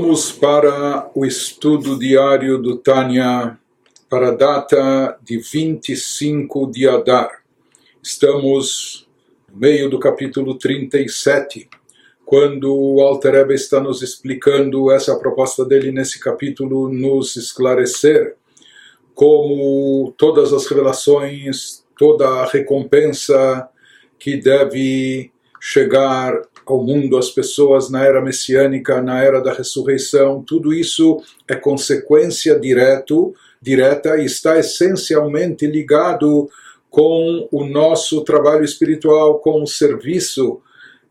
Vamos 0.00 0.30
para 0.30 1.10
o 1.12 1.26
estudo 1.26 1.98
diário 1.98 2.56
do 2.56 2.76
Tânia 2.76 3.58
para 4.08 4.28
a 4.28 4.30
data 4.30 5.18
de 5.20 5.38
25 5.38 6.70
de 6.70 6.88
Adar. 6.88 7.42
Estamos 8.00 9.08
no 9.52 9.58
meio 9.58 9.90
do 9.90 9.98
capítulo 9.98 10.56
37, 10.56 11.68
quando 12.24 12.72
o 12.72 13.00
Alter 13.00 13.50
está 13.50 13.80
nos 13.80 14.00
explicando 14.00 14.92
essa 14.92 15.18
proposta 15.18 15.64
dele 15.64 15.90
nesse 15.90 16.20
capítulo, 16.20 16.88
nos 16.88 17.34
esclarecer 17.34 18.36
como 19.16 20.14
todas 20.16 20.52
as 20.52 20.64
revelações, 20.68 21.84
toda 21.98 22.24
a 22.24 22.46
recompensa 22.46 23.68
que 24.16 24.36
deve 24.36 25.32
chegar 25.60 26.40
ao 26.72 26.82
mundo, 26.82 27.16
às 27.16 27.30
pessoas 27.30 27.90
na 27.90 28.04
era 28.04 28.20
messiânica, 28.20 29.00
na 29.02 29.22
era 29.22 29.40
da 29.40 29.52
ressurreição, 29.52 30.42
tudo 30.46 30.72
isso 30.72 31.22
é 31.46 31.54
consequência 31.54 32.58
direto, 32.58 33.34
direta 33.60 34.16
e 34.18 34.24
está 34.24 34.58
essencialmente 34.58 35.66
ligado 35.66 36.48
com 36.90 37.48
o 37.50 37.64
nosso 37.64 38.22
trabalho 38.22 38.64
espiritual, 38.64 39.40
com 39.40 39.62
o 39.62 39.66
serviço 39.66 40.60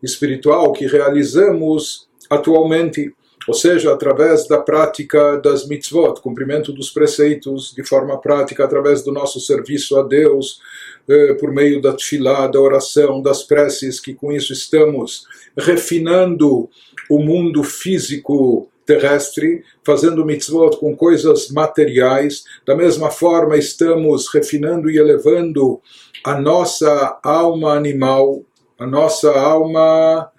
espiritual 0.02 0.72
que 0.72 0.86
realizamos 0.86 2.08
atualmente, 2.28 3.12
ou 3.48 3.54
seja, 3.54 3.92
através 3.92 4.46
da 4.46 4.58
prática 4.58 5.38
das 5.38 5.66
mitzvot, 5.66 6.20
cumprimento 6.20 6.70
dos 6.70 6.90
preceitos 6.90 7.72
de 7.74 7.82
forma 7.82 8.20
prática, 8.20 8.62
através 8.62 9.02
do 9.02 9.10
nosso 9.10 9.40
serviço 9.40 9.98
a 9.98 10.02
Deus, 10.02 10.60
eh, 11.08 11.32
por 11.34 11.50
meio 11.50 11.80
da 11.80 11.94
tefilá, 11.94 12.46
da 12.46 12.60
oração, 12.60 13.22
das 13.22 13.42
preces, 13.42 13.98
que 13.98 14.12
com 14.12 14.30
isso 14.30 14.52
estamos 14.52 15.26
refinando 15.56 16.68
o 17.08 17.18
mundo 17.18 17.64
físico 17.64 18.68
terrestre, 18.84 19.64
fazendo 19.84 20.24
mitzvot 20.26 20.76
com 20.78 20.94
coisas 20.94 21.50
materiais. 21.50 22.44
Da 22.66 22.76
mesma 22.76 23.10
forma, 23.10 23.56
estamos 23.56 24.28
refinando 24.32 24.90
e 24.90 24.98
elevando 24.98 25.80
a 26.24 26.38
nossa 26.38 27.18
alma 27.22 27.74
animal, 27.74 28.42
a 28.78 28.86
nossa 28.86 29.30
alma 29.30 30.30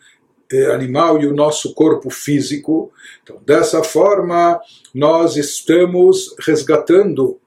animal 0.74 1.22
e 1.22 1.28
o 1.28 1.36
nosso 1.36 1.74
corpo 1.74 2.10
físico. 2.10 2.92
Então, 3.22 3.42
dessa 3.46 3.84
forma, 3.84 4.60
nós 4.94 5.38
estamos 5.38 6.36
resgatando 6.40 7.40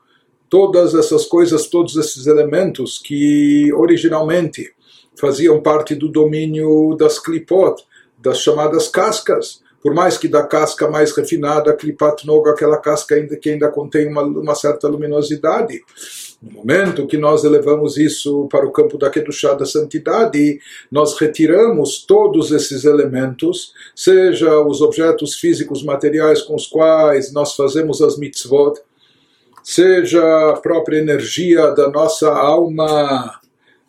todas 0.49 0.95
essas 0.95 1.25
coisas, 1.25 1.67
todos 1.67 1.97
esses 1.97 2.27
elementos 2.27 2.99
que 2.99 3.73
originalmente 3.73 4.73
faziam 5.19 5.63
parte 5.63 5.95
do 5.95 6.09
domínio 6.09 6.95
das 6.97 7.19
clipot, 7.19 7.83
das 8.19 8.39
chamadas 8.39 8.89
cascas. 8.89 9.62
Por 9.83 9.95
mais 9.95 10.17
que 10.17 10.29
da 10.29 10.45
casca 10.45 10.89
mais 10.89 11.15
refinada, 11.17 11.73
a 11.73 11.77
clipat 11.77 12.25
noga, 12.25 12.53
aquela 12.53 12.79
casca 12.79 13.17
ainda, 13.17 13.37
que 13.37 13.51
ainda 13.51 13.69
contém 13.69 14.09
uma, 14.09 14.23
uma 14.23 14.55
certa 14.55 14.87
luminosidade. 14.87 15.83
No 16.41 16.53
momento 16.53 17.07
que 17.07 17.17
nós 17.17 17.43
elevamos 17.43 17.97
isso 17.97 18.47
para 18.49 18.67
o 18.67 18.71
campo 18.71 18.97
da 18.97 19.11
Kedushá, 19.11 19.55
da 19.55 19.67
santidade, 19.67 20.61
nós 20.91 21.19
retiramos 21.19 22.05
todos 22.07 22.53
esses 22.53 22.85
elementos, 22.85 23.73
seja 23.95 24.61
os 24.61 24.81
objetos 24.81 25.35
físicos 25.35 25.85
materiais 25.85 26.43
com 26.43 26.55
os 26.55 26.67
quais 26.67 27.33
nós 27.33 27.57
fazemos 27.57 28.01
as 28.01 28.17
mitzvot, 28.17 28.81
seja 29.63 30.51
a 30.51 30.61
própria 30.61 30.99
energia 30.99 31.71
da 31.73 31.89
nossa 31.89 32.33
alma 32.33 33.41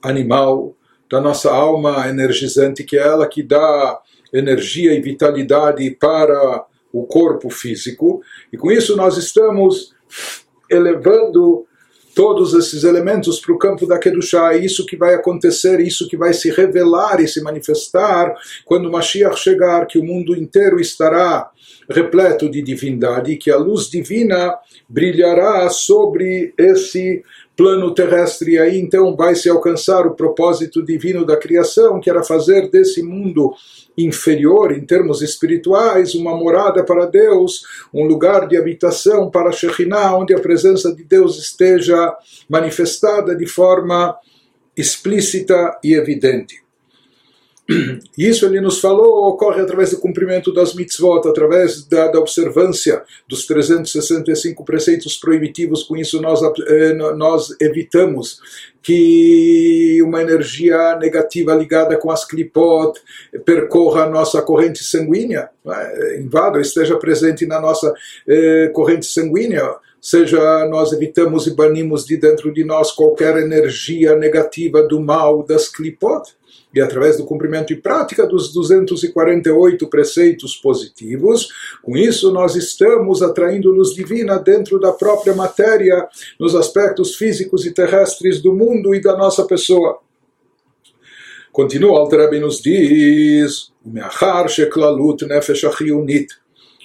animal, 0.02 0.76
da 1.10 1.22
nossa 1.22 1.52
alma 1.52 2.08
energizante, 2.08 2.84
que 2.84 2.98
é 2.98 3.02
ela 3.02 3.28
que 3.28 3.44
dá 3.44 4.00
energia 4.34 4.94
e 4.94 5.02
vitalidade 5.02 5.90
para 5.92 6.66
o 6.92 7.06
corpo 7.06 7.50
físico, 7.50 8.22
e 8.52 8.58
com 8.58 8.72
isso 8.72 8.96
nós 8.96 9.18
estamos 9.18 9.94
elevando 10.70 11.66
todos 12.16 12.54
esses 12.54 12.84
elementos 12.84 13.40
para 13.40 13.54
o 13.54 13.58
campo 13.58 13.88
da 13.88 13.98
Kedushá, 13.98 14.54
é 14.54 14.60
isso 14.60 14.86
que 14.86 14.96
vai 14.96 15.16
acontecer, 15.16 15.80
isso 15.80 16.08
que 16.08 16.16
vai 16.16 16.34
se 16.34 16.52
revelar 16.52 17.20
e 17.20 17.28
se 17.28 17.42
manifestar 17.42 18.36
quando 18.66 18.92
Mashiach 18.92 19.40
chegar, 19.40 19.88
que 19.88 19.98
o 19.98 20.04
mundo 20.04 20.36
inteiro 20.36 20.80
estará 20.80 21.50
repleto 21.90 22.50
de 22.50 22.62
divindade, 22.62 23.36
que 23.38 23.52
a 23.52 23.58
luz 23.58 23.90
divina 23.90 24.56
brilhará 24.88 25.70
sobre 25.70 26.54
esse 26.58 27.24
plano 27.56 27.94
terrestre, 27.94 28.54
e 28.54 28.60
aí 28.60 28.80
então 28.80 29.16
vai 29.16 29.36
se 29.36 29.50
alcançar 29.50 30.06
o 30.06 30.16
propósito 30.16 30.84
divino 30.84 31.26
da 31.26 31.38
criação, 31.38 32.00
que 32.00 32.10
era 32.10 32.24
fazer 32.24 32.70
desse 32.70 33.02
mundo 33.04 33.54
inferior 33.98 34.72
em 34.72 34.86
termos 34.86 35.22
espirituais, 35.22 36.16
uma 36.16 36.36
morada 36.36 36.84
para 36.84 37.06
Deus, 37.06 37.64
um 37.94 38.06
lugar 38.06 38.48
de 38.48 38.58
habitação 38.58 39.30
para 39.30 39.52
Shekhinah, 39.52 40.18
onde 40.18 40.34
a 40.34 40.40
presença 40.40 40.94
de 40.94 41.04
Deus 41.04 41.38
esteja 41.38 42.16
manifestada 42.50 43.36
de 43.36 43.46
forma 43.46 44.18
explícita 44.76 45.78
e 45.84 45.94
evidente. 45.94 46.63
Isso 48.18 48.46
ele 48.46 48.62
nos 48.62 48.80
falou 48.80 49.30
ocorre 49.30 49.62
através 49.62 49.92
do 49.92 50.00
cumprimento 50.00 50.54
das 50.54 50.74
mitzvot, 50.74 51.28
através 51.28 51.86
da, 51.86 52.08
da 52.08 52.20
observância 52.20 53.04
dos 53.28 53.46
365 53.46 54.64
preceitos 54.64 55.18
proibitivos. 55.18 55.84
Com 55.84 55.98
isso, 55.98 56.22
nós, 56.22 56.42
eh, 56.68 56.94
nós 56.94 57.56
evitamos 57.60 58.40
que 58.82 60.02
uma 60.04 60.22
energia 60.22 60.98
negativa 60.98 61.56
ligada 61.56 61.98
com 61.98 62.12
as 62.12 62.26
clipot 62.26 63.00
percorra 63.46 64.04
a 64.04 64.10
nossa 64.10 64.42
corrente 64.42 64.84
sanguínea, 64.84 65.50
é? 65.66 66.20
invada, 66.20 66.60
esteja 66.60 66.98
presente 66.98 67.46
na 67.46 67.62
nossa 67.62 67.94
eh, 68.28 68.70
corrente 68.74 69.06
sanguínea 69.06 69.76
seja 70.04 70.68
nós 70.68 70.92
evitamos 70.92 71.48
e 71.48 71.56
banimos 71.56 72.06
de 72.06 72.18
dentro 72.18 72.54
de 72.54 72.66
nós 72.66 72.92
qualquer 72.92 73.38
energia 73.38 74.18
negativa 74.18 74.84
do 74.84 75.00
mal 75.00 75.44
das 75.44 75.70
clipot 75.70 76.24
e 76.74 76.82
através 76.82 77.18
do 77.18 77.26
cumprimento 77.26 77.72
e 77.72 77.76
prática 77.76 78.26
dos 78.26 78.52
248 78.54 79.88
preceitos 79.88 80.56
positivos, 80.56 81.50
com 81.82 81.96
isso 81.96 82.32
nós 82.32 82.56
estamos 82.56 83.22
atraindo 83.22 83.72
luz 83.72 83.94
divina 83.94 84.38
dentro 84.40 84.80
da 84.80 84.92
própria 84.92 85.36
matéria, 85.36 86.08
nos 86.40 86.56
aspectos 86.56 87.16
físicos 87.16 87.66
e 87.66 87.74
terrestres 87.74 88.42
do 88.42 88.54
mundo 88.54 88.96
e 88.96 89.02
da 89.02 89.16
nossa 89.16 89.46
pessoa. 89.46 90.00
Continua, 91.52 92.02
o 92.02 92.10
Rebbe 92.10 92.40
nos 92.40 92.60
diz, 92.60 93.72
Meachar 93.86 94.50
sheklalut 94.50 95.24
nefesh 95.28 95.66
achiunit, 95.66 96.34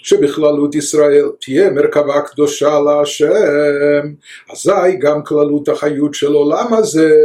שבכללות 0.08 0.74
ישראל 0.74 1.28
תהיה 1.40 1.70
מרכבה 1.70 2.20
קדושה 2.20 2.80
להשם, 2.80 4.14
אזי 4.52 4.96
גם 4.98 5.22
כללות 5.24 5.68
החיות 5.68 6.14
של 6.14 6.32
עולם 6.32 6.74
הזה, 6.74 7.16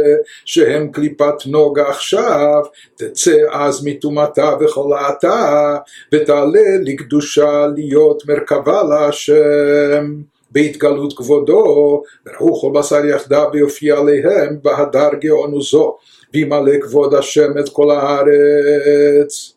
שהם 0.44 0.88
קליפת 0.92 1.34
נוגה 1.46 1.88
עכשיו, 1.88 2.62
תצא 2.96 3.36
אז 3.50 3.84
מטומאתה 3.84 4.50
וחולאתה, 4.60 5.76
ותעלה 6.12 6.68
לקדושה 6.82 7.66
להיות 7.76 8.22
מרכבה 8.28 8.82
להשם. 8.82 10.14
בהתגלות 10.50 11.16
כבודו, 11.16 12.02
וראו 12.26 12.60
כל 12.60 12.80
בשר 12.80 13.04
יחדיו 13.04 13.48
ויופיע 13.52 13.98
עליהם 13.98 14.56
בהדר 14.62 15.08
גאונו 15.20 15.62
זו, 15.62 15.96
וימלא 16.34 16.72
כבוד 16.80 17.14
השם 17.14 17.58
את 17.58 17.68
כל 17.68 17.90
הארץ. 17.90 19.54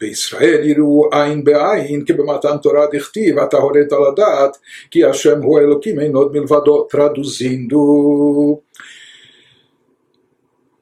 בישראל 0.00 0.60
יראו 0.64 1.08
עין 1.12 1.44
בעין, 1.44 2.04
כי 2.04 2.12
במתן 2.12 2.56
תורה 2.62 2.86
דכתיב, 2.92 3.38
אתה 3.38 3.56
הורית 3.56 3.92
לדעת, 3.92 4.56
כי 4.90 5.04
השם 5.04 5.42
הוא 5.42 5.58
אלוקים, 5.58 6.00
אין 6.00 6.14
עוד 6.14 6.32
מלבדו, 6.32 6.86
traduzindo. 6.90 8.60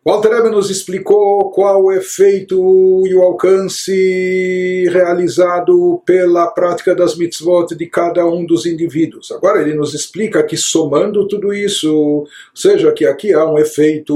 Walter 0.06 0.28
Rebbe 0.28 0.50
nos 0.50 0.68
explicou 0.68 1.50
qual 1.50 1.82
o 1.84 1.90
efeito 1.90 3.06
e 3.06 3.14
o 3.14 3.22
alcance 3.22 4.86
realizado 4.90 6.02
pela 6.04 6.48
prática 6.48 6.94
das 6.94 7.16
mitzvot 7.16 7.74
de 7.74 7.86
cada 7.86 8.26
um 8.26 8.44
dos 8.44 8.66
indivíduos. 8.66 9.32
Agora 9.32 9.62
ele 9.62 9.72
nos 9.72 9.94
explica 9.94 10.42
que 10.42 10.58
somando 10.58 11.26
tudo 11.26 11.54
isso, 11.54 11.90
ou 11.90 12.28
seja, 12.54 12.92
que 12.92 13.06
aqui 13.06 13.32
há 13.32 13.50
um 13.50 13.58
efeito 13.58 14.14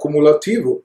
cumulativo, 0.00 0.82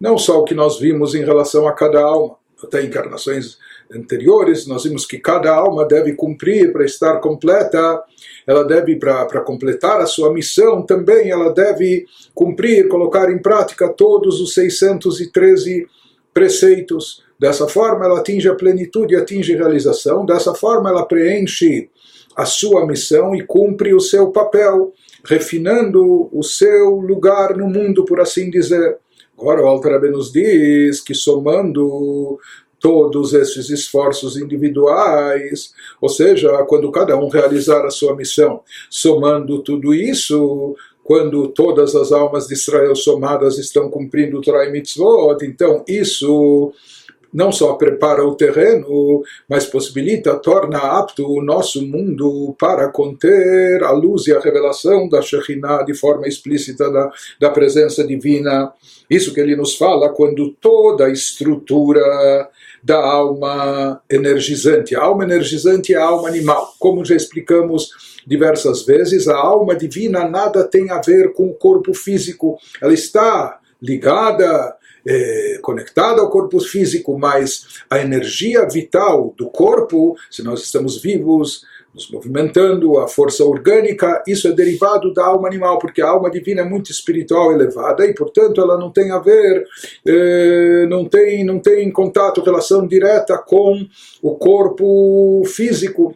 não 0.00 0.16
só 0.16 0.40
o 0.40 0.44
que 0.44 0.54
nós 0.54 0.78
vimos 0.78 1.14
em 1.14 1.22
relação 1.22 1.68
a 1.68 1.72
cada 1.74 2.00
alma, 2.00 2.38
até 2.63 2.83
encarnações 2.83 3.57
anteriores, 3.91 4.65
nós 4.65 4.83
vimos 4.83 5.05
que 5.05 5.17
cada 5.17 5.53
alma 5.53 5.85
deve 5.85 6.13
cumprir 6.13 6.71
para 6.71 6.85
estar 6.85 7.19
completa, 7.19 8.01
ela 8.47 8.63
deve, 8.63 8.95
para 8.95 9.41
completar 9.41 10.01
a 10.01 10.05
sua 10.05 10.33
missão, 10.33 10.81
também 10.81 11.29
ela 11.29 11.53
deve 11.53 12.05
cumprir, 12.33 12.87
colocar 12.87 13.31
em 13.31 13.41
prática 13.41 13.89
todos 13.89 14.41
os 14.41 14.53
613 14.53 15.87
preceitos. 16.33 17.23
Dessa 17.39 17.67
forma, 17.67 18.05
ela 18.05 18.19
atinge 18.19 18.49
a 18.49 18.55
plenitude, 18.55 19.15
atinge 19.15 19.53
a 19.53 19.57
realização. 19.57 20.25
Dessa 20.25 20.53
forma, 20.53 20.89
ela 20.89 21.05
preenche 21.05 21.89
a 22.35 22.45
sua 22.45 22.85
missão 22.85 23.35
e 23.35 23.43
cumpre 23.43 23.93
o 23.93 23.99
seu 23.99 24.31
papel, 24.31 24.93
refinando 25.23 26.29
o 26.31 26.41
seu 26.43 26.95
lugar 26.95 27.55
no 27.55 27.67
mundo, 27.67 28.05
por 28.05 28.19
assim 28.19 28.49
dizer. 28.49 28.97
Agora 29.37 29.61
o 29.61 29.67
Alter 29.67 30.11
nos 30.11 30.31
diz 30.31 31.01
que 31.01 31.13
somando 31.13 32.39
todos 32.79 33.33
esses 33.33 33.69
esforços 33.69 34.35
individuais, 34.35 35.73
ou 36.01 36.09
seja, 36.09 36.51
quando 36.65 36.91
cada 36.91 37.17
um 37.17 37.29
realizar 37.29 37.85
a 37.85 37.89
sua 37.89 38.13
missão, 38.13 38.61
somando 38.89 39.63
tudo 39.63 39.93
isso, 39.93 40.75
quando 41.01 41.47
todas 41.47 41.95
as 41.95 42.11
almas 42.11 42.47
de 42.47 42.53
Israel 42.53 42.95
somadas 42.95 43.57
estão 43.57 43.89
cumprindo 43.89 44.37
o 44.37 44.41
Torah 44.41 44.65
e 44.65 44.71
Mitzvot, 44.71 45.45
então 45.45 45.83
isso 45.87 46.73
não 47.33 47.51
só 47.51 47.73
prepara 47.73 48.25
o 48.25 48.35
terreno, 48.35 49.23
mas 49.49 49.65
possibilita, 49.65 50.35
torna 50.35 50.77
apto 50.77 51.25
o 51.27 51.43
nosso 51.43 51.85
mundo 51.85 52.55
para 52.59 52.89
conter 52.89 53.83
a 53.83 53.91
luz 53.91 54.27
e 54.27 54.33
a 54.33 54.39
revelação 54.39 55.09
da 55.09 55.21
Shekhinah 55.21 55.83
de 55.83 55.93
forma 55.93 56.27
explícita 56.27 56.91
da, 56.91 57.11
da 57.39 57.49
presença 57.49 58.05
divina. 58.05 58.71
Isso 59.09 59.33
que 59.33 59.39
ele 59.39 59.55
nos 59.55 59.75
fala 59.75 60.09
quando 60.09 60.49
toda 60.61 61.05
a 61.05 61.09
estrutura 61.11 62.49
da 62.83 62.97
alma 62.97 64.01
energizante, 64.11 64.95
a 64.95 65.01
alma 65.01 65.23
energizante 65.23 65.93
é 65.93 65.97
a 65.97 66.05
alma 66.05 66.27
animal, 66.27 66.73
como 66.77 67.05
já 67.05 67.15
explicamos 67.15 67.89
diversas 68.27 68.85
vezes, 68.85 69.27
a 69.27 69.37
alma 69.37 69.75
divina 69.75 70.27
nada 70.27 70.63
tem 70.63 70.91
a 70.91 70.99
ver 70.99 71.33
com 71.33 71.47
o 71.47 71.53
corpo 71.53 71.93
físico, 71.93 72.57
ela 72.81 72.93
está 72.93 73.59
ligada 73.81 74.75
é, 75.05 75.59
conectada 75.61 76.21
ao 76.21 76.29
corpo 76.29 76.59
físico, 76.59 77.17
mas 77.17 77.83
a 77.89 77.99
energia 77.99 78.67
vital 78.67 79.33
do 79.37 79.49
corpo, 79.49 80.15
se 80.29 80.43
nós 80.43 80.61
estamos 80.61 81.01
vivos, 81.01 81.63
nos 81.93 82.09
movimentando, 82.09 82.97
a 82.97 83.07
força 83.07 83.45
orgânica, 83.45 84.23
isso 84.27 84.47
é 84.47 84.51
derivado 84.51 85.13
da 85.13 85.25
alma 85.25 85.47
animal, 85.47 85.77
porque 85.77 86.01
a 86.01 86.09
alma 86.09 86.29
divina 86.31 86.61
é 86.61 86.65
muito 86.65 86.91
espiritual 86.91 87.51
elevada 87.51 88.05
e, 88.05 88.15
portanto, 88.15 88.59
ela 88.59 88.79
não 88.79 88.91
tem 88.91 89.11
a 89.11 89.19
ver, 89.19 89.63
eh, 90.05 90.87
não, 90.89 91.05
tem, 91.05 91.43
não 91.43 91.59
tem 91.59 91.91
contato, 91.91 92.41
relação 92.41 92.87
direta 92.87 93.37
com 93.37 93.85
o 94.23 94.35
corpo 94.35 95.43
físico. 95.45 96.15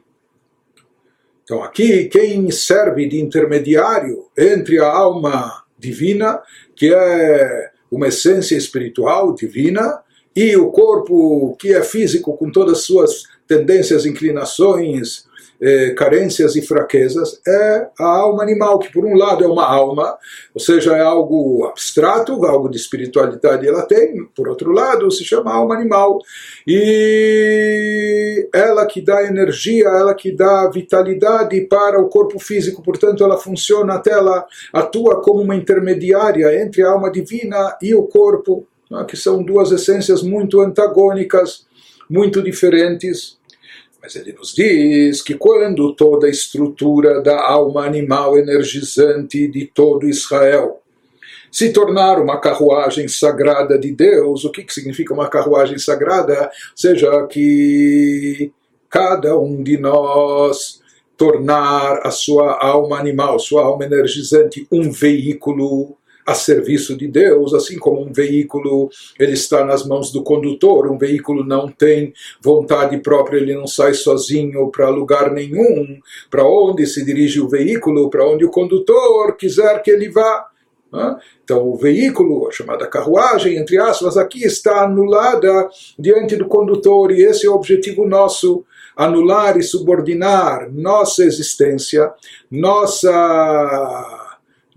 Então, 1.43 1.63
aqui, 1.63 2.05
quem 2.05 2.49
serve 2.49 3.07
de 3.07 3.21
intermediário 3.21 4.25
entre 4.35 4.79
a 4.79 4.87
alma 4.87 5.63
divina, 5.77 6.41
que 6.75 6.91
é 6.91 7.69
uma 7.91 8.07
essência 8.07 8.55
espiritual 8.55 9.33
divina 9.33 10.01
e 10.35 10.55
o 10.55 10.69
corpo 10.69 11.55
que 11.59 11.73
é 11.73 11.81
físico 11.81 12.37
com 12.37 12.51
todas 12.51 12.79
as 12.79 12.83
suas 12.85 13.23
tendências, 13.47 14.05
inclinações, 14.05 15.25
eh, 15.61 15.91
carências 15.91 16.55
e 16.55 16.61
fraquezas 16.61 17.41
é 17.47 17.87
a 17.99 18.05
alma 18.05 18.43
animal, 18.43 18.77
que 18.79 18.91
por 18.91 19.05
um 19.05 19.15
lado 19.15 19.43
é 19.43 19.47
uma 19.47 19.65
alma, 19.65 20.17
ou 20.53 20.61
seja, 20.61 20.95
é 20.95 21.01
algo 21.01 21.65
abstrato, 21.65 22.45
algo 22.45 22.69
de 22.69 22.77
espiritualidade 22.77 23.67
ela 23.67 23.81
tem, 23.83 24.25
por 24.35 24.47
outro 24.47 24.71
lado 24.71 25.09
se 25.09 25.23
chama 25.23 25.53
alma 25.53 25.75
animal, 25.75 26.19
e 26.67 28.47
ela 28.53 28.85
que 28.85 29.01
dá 29.01 29.23
energia, 29.23 29.87
ela 29.87 30.13
que 30.13 30.31
dá 30.31 30.69
vitalidade 30.69 31.59
para 31.61 31.99
o 31.99 32.07
corpo 32.07 32.39
físico, 32.39 32.83
portanto 32.83 33.23
ela 33.23 33.37
funciona 33.37 33.95
até 33.95 34.11
ela 34.11 34.45
atua 34.73 35.21
como 35.21 35.41
uma 35.41 35.55
intermediária 35.55 36.61
entre 36.61 36.83
a 36.83 36.89
alma 36.89 37.11
divina 37.11 37.77
e 37.81 37.95
o 37.95 38.03
corpo, 38.03 38.67
né, 38.89 39.05
que 39.07 39.17
são 39.17 39.43
duas 39.43 39.71
essências 39.71 40.21
muito 40.21 40.61
antagônicas, 40.61 41.65
muito 42.09 42.41
diferentes. 42.41 43.37
Mas 44.07 44.15
ele 44.15 44.31
nos 44.31 44.53
diz 44.53 45.21
que 45.21 45.33
quando 45.33 45.93
toda 45.93 46.27
a 46.27 46.29
estrutura 46.29 47.21
da 47.21 47.45
alma 47.45 47.85
animal 47.85 48.37
energizante 48.37 49.49
de 49.49 49.65
todo 49.65 50.07
Israel 50.07 50.81
se 51.51 51.73
tornar 51.73 52.17
uma 52.17 52.39
carruagem 52.39 53.05
sagrada 53.09 53.77
de 53.77 53.91
Deus, 53.91 54.45
o 54.45 54.49
que, 54.49 54.63
que 54.63 54.73
significa 54.73 55.13
uma 55.13 55.27
carruagem 55.27 55.77
sagrada? 55.77 56.49
Seja, 56.73 57.27
que 57.27 58.49
cada 58.89 59.37
um 59.37 59.61
de 59.61 59.77
nós 59.77 60.79
tornar 61.17 61.99
a 62.07 62.09
sua 62.09 62.63
alma 62.63 62.97
animal, 62.97 63.37
sua 63.39 63.65
alma 63.65 63.83
energizante, 63.83 64.65
um 64.71 64.89
veículo 64.89 65.96
a 66.27 66.33
serviço 66.33 66.97
de 66.97 67.07
Deus, 67.07 67.53
assim 67.53 67.79
como 67.79 68.01
um 68.01 68.11
veículo 68.11 68.89
ele 69.17 69.31
está 69.31 69.63
nas 69.63 69.85
mãos 69.85 70.11
do 70.11 70.21
condutor, 70.21 70.91
um 70.91 70.97
veículo 70.97 71.41
não 71.41 71.69
tem 71.69 72.13
vontade 72.41 72.97
própria, 72.97 73.37
ele 73.37 73.55
não 73.55 73.65
sai 73.65 73.93
sozinho 73.93 74.69
para 74.69 74.89
lugar 74.89 75.31
nenhum, 75.31 75.97
para 76.29 76.45
onde 76.45 76.85
se 76.85 77.05
dirige 77.05 77.39
o 77.39 77.47
veículo, 77.47 78.09
para 78.09 78.27
onde 78.27 78.43
o 78.43 78.51
condutor 78.51 79.37
quiser 79.37 79.81
que 79.81 79.89
ele 79.89 80.09
vá. 80.09 80.47
Então, 81.43 81.65
o 81.65 81.77
veículo, 81.77 82.47
a 82.47 82.51
chamada 82.51 82.85
carruagem, 82.87 83.55
entre 83.55 83.77
aspas, 83.77 84.17
aqui 84.17 84.43
está 84.43 84.83
anulada 84.83 85.69
diante 85.97 86.35
do 86.35 86.47
condutor, 86.47 87.11
e 87.11 87.23
esse 87.23 87.45
é 87.45 87.49
o 87.49 87.55
objetivo 87.55 88.05
nosso: 88.05 88.65
anular 88.95 89.57
e 89.57 89.63
subordinar 89.63 90.69
nossa 90.73 91.23
existência, 91.23 92.11
nossa 92.51 94.26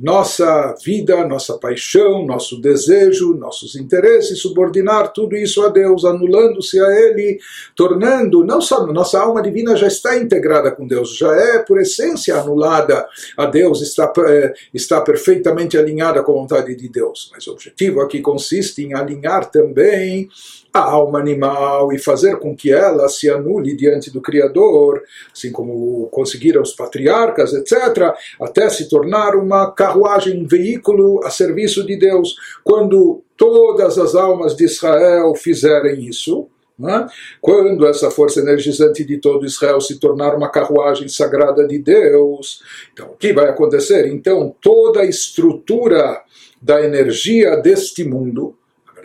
nossa 0.01 0.75
vida, 0.83 1.27
nossa 1.27 1.59
paixão, 1.59 2.25
nosso 2.25 2.59
desejo, 2.59 3.35
nossos 3.35 3.77
interesses, 3.77 4.41
subordinar 4.41 5.13
tudo 5.13 5.37
isso 5.37 5.63
a 5.63 5.69
Deus, 5.69 6.07
anulando-se 6.07 6.81
a 6.81 6.87
Ele, 6.89 7.39
tornando, 7.77 8.43
não 8.43 8.63
só 8.63 8.87
nossa 8.87 9.21
alma 9.21 9.43
divina 9.43 9.77
já 9.77 9.87
está 9.87 10.17
integrada 10.17 10.71
com 10.71 10.87
Deus, 10.87 11.15
já 11.15 11.35
é 11.37 11.59
por 11.59 11.79
essência 11.79 12.35
anulada 12.35 13.07
a 13.37 13.45
Deus, 13.45 13.83
está, 13.83 14.11
é, 14.27 14.55
está 14.73 15.03
perfeitamente 15.03 15.77
alinhada 15.77 16.23
com 16.23 16.33
a 16.33 16.41
vontade 16.41 16.75
de 16.75 16.89
Deus. 16.89 17.31
Mas 17.35 17.47
o 17.47 17.53
objetivo 17.53 18.01
aqui 18.01 18.23
consiste 18.23 18.83
em 18.83 18.95
alinhar 18.95 19.51
também 19.51 20.31
a 20.73 20.81
alma 20.81 21.19
animal 21.19 21.93
e 21.93 21.99
fazer 21.99 22.39
com 22.39 22.55
que 22.55 22.73
ela 22.73 23.09
se 23.09 23.29
anule 23.29 23.77
diante 23.77 24.11
do 24.11 24.21
Criador, 24.21 25.03
assim 25.35 25.51
como 25.51 26.09
conseguiram 26.09 26.63
os 26.63 26.73
patriarcas, 26.73 27.53
etc., 27.53 28.15
até 28.41 28.69
se 28.69 28.89
tornar 28.89 29.35
uma 29.35 29.71
carruagem, 29.73 30.43
um 30.43 30.47
veículo 30.47 31.21
a 31.25 31.31
serviço 31.31 31.85
de 31.85 31.97
Deus. 31.97 32.37
Quando 32.63 33.23
todas 33.37 33.99
as 33.99 34.15
almas 34.15 34.55
de 34.55 34.65
Israel 34.65 35.35
fizerem 35.35 36.07
isso, 36.07 36.49
né? 36.81 37.07
Quando 37.43 37.87
essa 37.87 38.11
força 38.11 38.41
energizante 38.41 39.05
de 39.05 39.19
todo 39.19 39.45
Israel 39.45 39.81
se 39.83 40.01
tornar 40.01 40.35
uma 40.35 40.49
carruagem 40.49 41.09
sagrada 41.09 41.69
de 41.69 41.79
Deus, 41.79 42.63
então 42.93 43.09
o 43.09 43.17
que 43.17 43.35
vai 43.35 43.51
acontecer? 43.51 44.07
Então 44.07 44.57
toda 44.63 45.01
a 45.01 45.05
estrutura 45.05 46.23
da 46.61 46.83
energia 46.83 47.57
deste 47.57 48.03
mundo, 48.03 48.57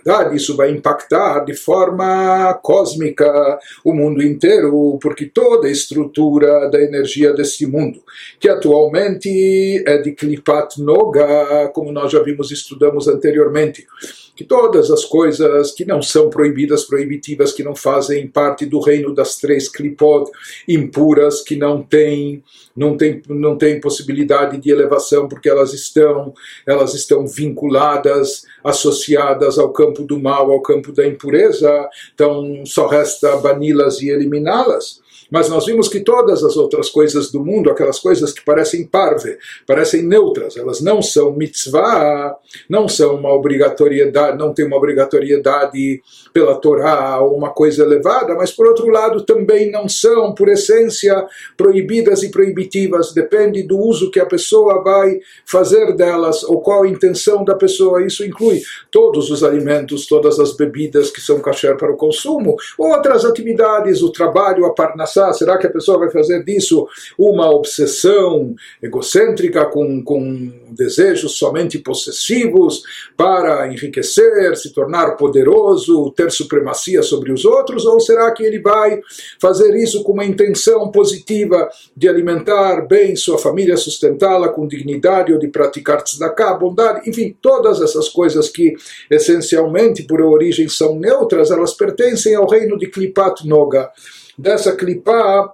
verdade, 0.05 0.35
isso 0.35 0.55
vai 0.55 0.69
impactar 0.69 1.39
de 1.43 1.55
forma 1.55 2.53
cósmica 2.61 3.59
o 3.83 3.91
mundo 3.91 4.21
inteiro, 4.21 4.99
porque 5.01 5.25
toda 5.25 5.67
a 5.67 5.71
estrutura 5.71 6.69
da 6.69 6.79
energia 6.79 7.33
deste 7.33 7.65
mundo, 7.65 8.03
que 8.39 8.47
atualmente 8.47 9.83
é 9.87 9.97
de 9.97 10.11
Klipat 10.11 10.79
Noga, 10.79 11.69
como 11.73 11.91
nós 11.91 12.11
já 12.11 12.21
vimos 12.21 12.51
estudamos 12.51 13.07
anteriormente, 13.07 13.87
que 14.35 14.43
todas 14.43 14.91
as 14.91 15.05
coisas 15.05 15.71
que 15.71 15.85
não 15.85 16.01
são 16.01 16.29
proibidas, 16.29 16.83
proibitivas, 16.83 17.53
que 17.53 17.63
não 17.63 17.75
fazem 17.75 18.27
parte 18.27 18.65
do 18.65 18.79
reino 18.79 19.13
das 19.13 19.37
três 19.37 19.69
klipot 19.69 20.29
impuras, 20.67 21.41
que 21.41 21.55
não 21.55 21.81
têm 21.81 22.43
não 22.75 22.97
tem, 22.97 23.21
não 23.29 23.57
tem 23.57 23.79
possibilidade 23.79 24.57
de 24.57 24.69
elevação 24.69 25.29
porque 25.29 25.47
elas 25.47 25.73
estão 25.73 26.33
elas 26.67 26.93
estão 26.93 27.25
vinculadas, 27.25 28.43
associadas 28.63 29.57
ao 29.57 29.71
campo 29.71 30.03
do 30.03 30.19
mal, 30.19 30.51
ao 30.51 30.61
campo 30.61 30.91
da 30.91 31.07
impureza, 31.07 31.89
então 32.13 32.65
só 32.65 32.87
resta 32.87 33.37
bani-las 33.37 34.01
e 34.01 34.09
eliminá-las. 34.09 35.04
Mas 35.31 35.49
nós 35.49 35.65
vimos 35.65 35.87
que 35.87 35.99
todas 35.99 36.43
as 36.43 36.55
outras 36.55 36.89
coisas 36.89 37.31
do 37.31 37.43
mundo, 37.43 37.69
aquelas 37.69 37.99
coisas 37.99 38.31
que 38.31 38.43
parecem 38.43 38.85
parve, 38.85 39.37
parecem 39.65 40.03
neutras, 40.03 40.55
elas 40.57 40.81
não 40.81 41.01
são 41.01 41.31
mitzvah, 41.33 42.35
não 42.69 42.87
são 42.87 43.15
uma 43.15 43.33
obrigatoriedade, 43.33 44.37
não 44.37 44.53
tem 44.53 44.65
uma 44.65 44.77
obrigatoriedade 44.77 46.01
pela 46.33 46.55
Torá 46.55 47.19
ou 47.21 47.35
uma 47.35 47.49
coisa 47.49 47.83
elevada, 47.83 48.35
mas 48.35 48.51
por 48.51 48.67
outro 48.67 48.89
lado 48.89 49.25
também 49.25 49.71
não 49.71 49.87
são, 49.87 50.33
por 50.33 50.49
essência, 50.49 51.25
proibidas 51.57 52.23
e 52.23 52.29
proibitivas, 52.29 53.13
depende 53.13 53.63
do 53.63 53.79
uso 53.79 54.11
que 54.11 54.19
a 54.19 54.25
pessoa 54.25 54.83
vai 54.83 55.19
fazer 55.45 55.95
delas 55.95 56.43
ou 56.43 56.61
qual 56.61 56.83
a 56.83 56.87
intenção 56.87 57.43
da 57.43 57.55
pessoa. 57.55 58.05
Isso 58.05 58.23
inclui 58.23 58.61
todos 58.91 59.29
os 59.31 59.43
alimentos, 59.43 60.05
todas 60.05 60.39
as 60.39 60.55
bebidas 60.55 61.09
que 61.09 61.21
são 61.21 61.39
kasher 61.39 61.77
para 61.77 61.91
o 61.91 61.97
consumo, 61.97 62.55
outras 62.77 63.25
atividades, 63.25 64.01
o 64.01 64.11
trabalho, 64.11 64.65
a 64.65 64.73
parnassá, 64.73 65.14
passar? 65.15 65.33
Será 65.33 65.57
que 65.57 65.67
a 65.67 65.71
pessoa 65.71 65.97
vai 65.97 66.11
fazer 66.11 66.43
disso 66.43 66.87
uma 67.17 67.49
obsessão 67.49 68.53
egocêntrica 68.81 69.65
com, 69.65 70.03
com 70.03 70.51
desejos 70.71 71.37
somente 71.37 71.79
possessivos 71.79 72.83
para 73.15 73.71
enriquecer, 73.71 74.55
se 74.57 74.73
tornar 74.73 75.15
poderoso, 75.15 76.11
ter 76.11 76.31
supremacia 76.31 77.01
sobre 77.01 77.31
os 77.31 77.45
outros? 77.45 77.85
Ou 77.85 77.99
será 77.99 78.31
que 78.31 78.43
ele 78.43 78.59
vai 78.59 78.99
fazer 79.39 79.75
isso 79.75 80.03
com 80.03 80.11
uma 80.11 80.25
intenção 80.25 80.91
positiva 80.91 81.69
de 81.95 82.09
alimentar 82.09 82.85
bem 82.87 83.15
sua 83.15 83.37
família, 83.37 83.77
sustentá-la 83.77 84.49
com 84.49 84.67
dignidade 84.67 85.31
ou 85.31 85.39
de 85.39 85.47
praticar 85.47 86.03
tzedakah, 86.03 86.55
bondade, 86.55 87.09
enfim, 87.09 87.35
todas 87.41 87.81
essas 87.81 88.09
coisas 88.09 88.49
que 88.49 88.73
essencialmente 89.09 90.03
por 90.03 90.21
origem 90.21 90.67
são 90.67 90.95
neutras, 90.99 91.51
elas 91.51 91.73
pertencem 91.73 92.35
ao 92.35 92.47
reino 92.47 92.77
de 92.77 92.87
Klipat 92.87 93.47
Noga. 93.47 93.91
Dessa 94.37 94.75
Klipat 94.75 95.53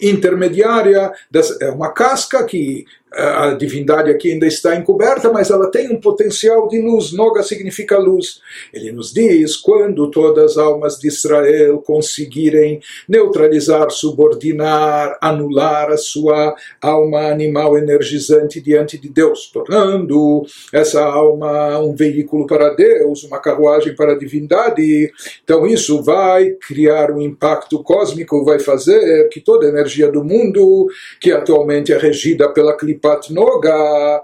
intermediária, 0.00 1.12
é 1.60 1.70
uma 1.70 1.92
casca 1.92 2.44
que 2.44 2.84
a 3.16 3.54
divindade 3.54 4.10
aqui 4.10 4.32
ainda 4.32 4.46
está 4.46 4.76
encoberta, 4.76 5.32
mas 5.32 5.50
ela 5.50 5.70
tem 5.70 5.90
um 5.90 5.98
potencial 5.98 6.68
de 6.68 6.80
luz. 6.80 7.12
Noga 7.12 7.42
significa 7.42 7.98
luz. 7.98 8.40
Ele 8.72 8.92
nos 8.92 9.12
diz: 9.12 9.56
quando 9.56 10.10
todas 10.10 10.52
as 10.52 10.58
almas 10.58 10.98
de 10.98 11.08
Israel 11.08 11.78
conseguirem 11.78 12.80
neutralizar, 13.08 13.90
subordinar, 13.90 15.16
anular 15.20 15.90
a 15.90 15.96
sua 15.96 16.54
alma 16.80 17.30
animal 17.30 17.78
energizante 17.78 18.60
diante 18.60 18.98
de 18.98 19.08
Deus, 19.08 19.50
tornando 19.50 20.44
essa 20.72 21.02
alma 21.02 21.78
um 21.78 21.94
veículo 21.94 22.46
para 22.46 22.74
Deus, 22.74 23.24
uma 23.24 23.40
carruagem 23.40 23.94
para 23.94 24.12
a 24.12 24.18
divindade, 24.18 25.10
então 25.42 25.66
isso 25.66 26.02
vai 26.02 26.50
criar 26.66 27.10
um 27.10 27.20
impacto 27.20 27.82
cósmico, 27.82 28.44
vai 28.44 28.58
fazer 28.58 29.28
que 29.30 29.40
toda 29.40 29.66
a 29.66 29.70
energia 29.70 30.10
do 30.10 30.22
mundo, 30.22 30.88
que 31.20 31.32
atualmente 31.32 31.92
é 31.92 31.98
regida 31.98 32.48
pela 32.52 32.76
clipa 32.76 33.05
Klipat 33.06 33.32
Noga 33.32 34.22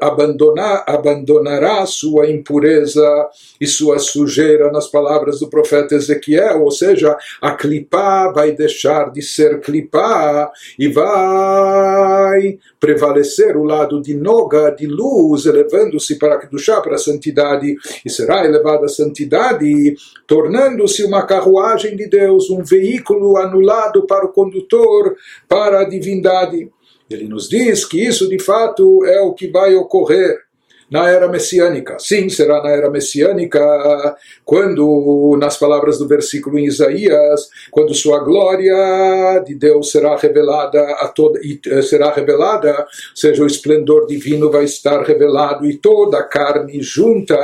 abandonar, 0.00 0.84
abandonará 0.86 1.84
sua 1.84 2.30
impureza 2.30 3.28
e 3.60 3.66
sua 3.66 3.98
sujeira 3.98 4.70
nas 4.70 4.86
palavras 4.88 5.40
do 5.40 5.48
profeta 5.48 5.96
Ezequiel, 5.96 6.62
ou 6.62 6.70
seja, 6.70 7.16
a 7.40 7.50
Klipá 7.52 8.30
vai 8.30 8.52
deixar 8.52 9.10
de 9.10 9.20
ser 9.20 9.60
Klipá 9.60 10.50
e 10.78 10.88
vai 10.88 12.58
prevalecer 12.78 13.56
o 13.56 13.64
lado 13.64 14.00
de 14.00 14.14
Noga, 14.14 14.70
de 14.70 14.86
luz, 14.86 15.46
elevando-se 15.46 16.16
para 16.18 16.38
Kedushá, 16.38 16.80
para 16.80 16.94
a 16.94 16.98
santidade, 16.98 17.74
e 18.04 18.10
será 18.10 18.44
elevada 18.44 18.86
a 18.86 18.88
santidade, 18.88 19.96
tornando-se 20.26 21.02
uma 21.04 21.26
carruagem 21.26 21.96
de 21.96 22.08
Deus, 22.08 22.48
um 22.50 22.62
veículo 22.62 23.36
anulado 23.36 24.06
para 24.06 24.24
o 24.24 24.32
condutor, 24.32 25.16
para 25.48 25.80
a 25.80 25.84
divindade. 25.84 26.70
Ele 27.08 27.28
nos 27.28 27.48
diz 27.48 27.84
que 27.84 28.04
isso 28.04 28.28
de 28.28 28.38
fato 28.38 29.04
é 29.04 29.20
o 29.20 29.32
que 29.32 29.48
vai 29.48 29.74
ocorrer 29.74 30.47
na 30.90 31.08
era 31.08 31.28
messiânica. 31.28 31.96
Sim, 31.98 32.28
será 32.28 32.62
na 32.62 32.70
era 32.70 32.90
messiânica, 32.90 34.16
quando, 34.44 35.36
nas 35.38 35.58
palavras 35.58 35.98
do 35.98 36.08
versículo 36.08 36.58
em 36.58 36.64
Isaías, 36.64 37.48
quando 37.70 37.94
sua 37.94 38.20
glória 38.20 39.42
de 39.46 39.54
Deus 39.54 39.90
será 39.90 40.16
revelada 40.16 40.82
a 41.00 41.08
toda, 41.08 41.38
e 41.40 41.60
eh, 41.66 41.82
será 41.82 42.10
revelada, 42.10 42.86
seja, 43.14 43.42
o 43.42 43.46
esplendor 43.46 44.06
divino 44.06 44.50
vai 44.50 44.64
estar 44.64 45.02
revelado 45.02 45.66
e 45.66 45.76
toda 45.76 46.18
a 46.18 46.24
carne 46.24 46.80
junta 46.80 47.36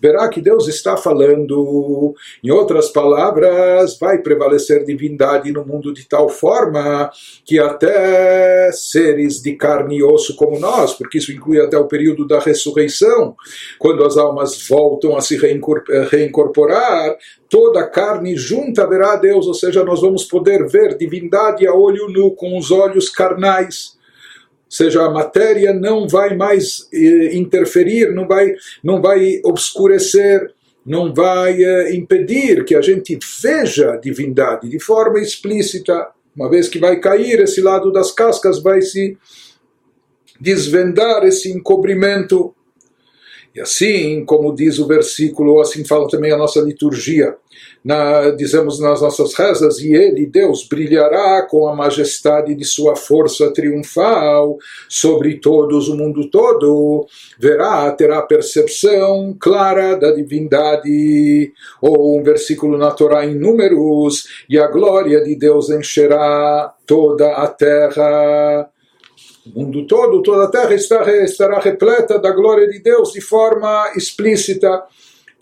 verá 0.00 0.28
que 0.28 0.40
Deus 0.40 0.68
está 0.68 0.96
falando. 0.96 2.14
Em 2.44 2.50
outras 2.50 2.90
palavras, 2.90 3.98
vai 3.98 4.18
prevalecer 4.18 4.84
divindade 4.84 5.50
no 5.52 5.64
mundo 5.64 5.92
de 5.92 6.06
tal 6.06 6.28
forma 6.28 7.10
que 7.44 7.58
até 7.58 8.70
seres 8.72 9.40
de 9.40 9.54
carne 9.54 9.98
e 9.98 10.02
osso 10.02 10.36
como 10.36 10.58
nós, 10.58 10.92
porque 10.92 11.18
isso 11.18 11.32
inclui 11.32 11.60
até 11.60 11.78
o 11.78 11.86
período 11.86 12.26
da 12.26 12.38
ressurreição 12.38 12.89
ressurreição, 12.90 13.36
quando 13.78 14.04
as 14.04 14.16
almas 14.16 14.66
voltam 14.68 15.16
a 15.16 15.20
se 15.20 15.38
reincorporar, 16.10 17.16
toda 17.48 17.80
a 17.80 17.88
carne 17.88 18.36
junta 18.36 18.86
verá 18.86 19.14
a 19.14 19.16
Deus, 19.16 19.46
ou 19.46 19.54
seja, 19.54 19.84
nós 19.84 20.00
vamos 20.00 20.24
poder 20.24 20.66
ver 20.68 20.96
divindade 20.96 21.66
a 21.66 21.74
olho 21.74 22.08
nu, 22.08 22.32
com 22.32 22.58
os 22.58 22.70
olhos 22.70 23.08
carnais. 23.08 23.98
Ou 24.66 24.76
seja, 24.76 25.02
a 25.02 25.10
matéria 25.10 25.72
não 25.72 26.06
vai 26.06 26.36
mais 26.36 26.88
eh, 26.92 27.34
interferir, 27.34 28.12
não 28.12 28.26
vai, 28.28 28.54
não 28.84 29.00
vai 29.00 29.40
obscurecer, 29.44 30.52
não 30.86 31.12
vai 31.12 31.62
eh, 31.62 31.94
impedir 31.94 32.64
que 32.64 32.76
a 32.76 32.80
gente 32.80 33.18
veja 33.42 33.92
a 33.92 33.96
divindade 33.96 34.68
de 34.68 34.78
forma 34.78 35.20
explícita. 35.20 36.08
Uma 36.36 36.48
vez 36.48 36.68
que 36.68 36.78
vai 36.78 37.00
cair 37.00 37.40
esse 37.40 37.60
lado 37.60 37.90
das 37.90 38.12
cascas, 38.12 38.62
vai 38.62 38.80
se 38.80 39.18
desvendar 40.40 41.24
esse 41.24 41.50
encobrimento 41.50 42.54
e 43.54 43.60
assim, 43.60 44.24
como 44.24 44.54
diz 44.54 44.78
o 44.78 44.86
versículo, 44.86 45.60
assim 45.60 45.84
fala 45.84 46.06
também 46.08 46.30
a 46.30 46.36
nossa 46.36 46.60
liturgia, 46.60 47.34
na, 47.84 48.30
dizemos 48.30 48.78
nas 48.78 49.00
nossas 49.00 49.34
rezas, 49.34 49.78
e 49.80 49.92
ele, 49.92 50.26
Deus, 50.26 50.66
brilhará 50.68 51.46
com 51.48 51.66
a 51.66 51.74
majestade 51.74 52.54
de 52.54 52.64
sua 52.64 52.94
força 52.94 53.50
triunfal 53.52 54.56
sobre 54.88 55.40
todos, 55.40 55.88
o 55.88 55.96
mundo 55.96 56.30
todo, 56.30 57.06
verá, 57.38 57.90
terá 57.92 58.22
percepção 58.22 59.36
clara 59.38 59.96
da 59.96 60.12
divindade. 60.12 61.52
Ou 61.80 62.18
um 62.18 62.22
versículo 62.22 62.78
na 62.78 62.90
Torá 62.90 63.26
em 63.26 63.34
Números, 63.34 64.24
e 64.48 64.58
a 64.58 64.68
glória 64.68 65.22
de 65.22 65.34
Deus 65.34 65.70
encherá 65.70 66.72
toda 66.86 67.32
a 67.32 67.48
terra 67.48 68.70
o 69.46 69.58
mundo 69.58 69.86
todo, 69.86 70.22
toda 70.22 70.44
a 70.44 70.50
terra 70.50 70.74
estará, 70.74 71.24
estará 71.24 71.58
repleta 71.58 72.18
da 72.18 72.30
glória 72.30 72.68
de 72.68 72.78
Deus 72.78 73.12
de 73.12 73.20
forma 73.20 73.92
explícita. 73.96 74.84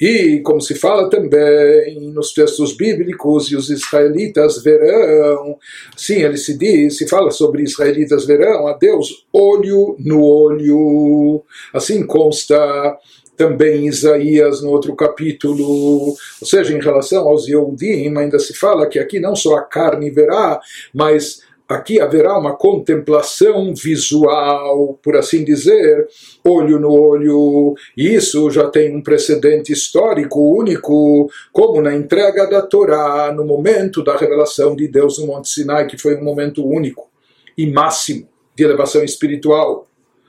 E, 0.01 0.39
como 0.45 0.61
se 0.61 0.77
fala 0.77 1.11
também 1.11 1.99
nos 2.13 2.33
textos 2.33 2.77
bíblicos, 2.77 3.51
e 3.51 3.57
os 3.57 3.69
israelitas 3.69 4.63
verão, 4.63 5.59
sim, 5.97 6.23
ele 6.23 6.37
se 6.37 6.57
diz, 6.57 6.97
se 6.97 7.09
fala 7.09 7.33
sobre 7.33 7.65
israelitas 7.65 8.25
verão 8.25 8.69
a 8.69 8.75
Deus 8.75 9.27
olho 9.33 9.97
no 9.99 10.23
olho. 10.23 11.43
Assim 11.75 12.07
consta 12.07 12.97
também 13.37 13.87
Isaías 13.87 14.61
no 14.61 14.71
outro 14.71 14.95
capítulo, 14.95 16.09
ou 16.41 16.47
seja, 16.47 16.77
em 16.77 16.81
relação 16.81 17.27
aos 17.29 17.47
Yehudim, 17.47 18.17
ainda 18.17 18.39
se 18.39 18.53
fala 18.53 18.89
que 18.89 18.99
aqui 18.99 19.21
não 19.21 19.35
só 19.37 19.57
a 19.57 19.63
carne 19.63 20.11
verá, 20.11 20.61
mas 20.93 21.41
aqui 21.69 22.01
haverá 22.01 22.39
uma 22.39 22.57
contemplação 22.57 23.75
visual, 23.75 24.99
por 25.03 25.17
assim 25.17 25.45
dizer, 25.45 26.09
olho 26.43 26.79
no 26.79 26.91
olho, 26.91 27.75
e 27.97 28.15
isso 28.15 28.51
já 28.51 28.71
tem 28.71 28.97
um 28.97 29.03
precedente 29.03 29.73
histórico 29.73 30.41
único, 30.41 31.31
como 31.53 31.83
na 31.83 31.95
entrega 31.95 32.47
da 32.47 32.63
Torá, 32.63 33.33
no 33.33 33.45
momento 33.45 34.03
da 34.03 34.17
revelação 34.17 34.75
de 34.75 34.89
Deus 34.89 35.19
no 35.19 35.27
Monte 35.27 35.49
Sinai, 35.49 35.87
que 35.87 35.99
foi 35.99 36.17
um 36.17 36.25
momento 36.25 36.67
único 36.67 37.09
e 37.57 37.71
máximo 37.71 38.27
de 38.55 38.65
elevação 38.65 39.05
espiritual 39.05 39.88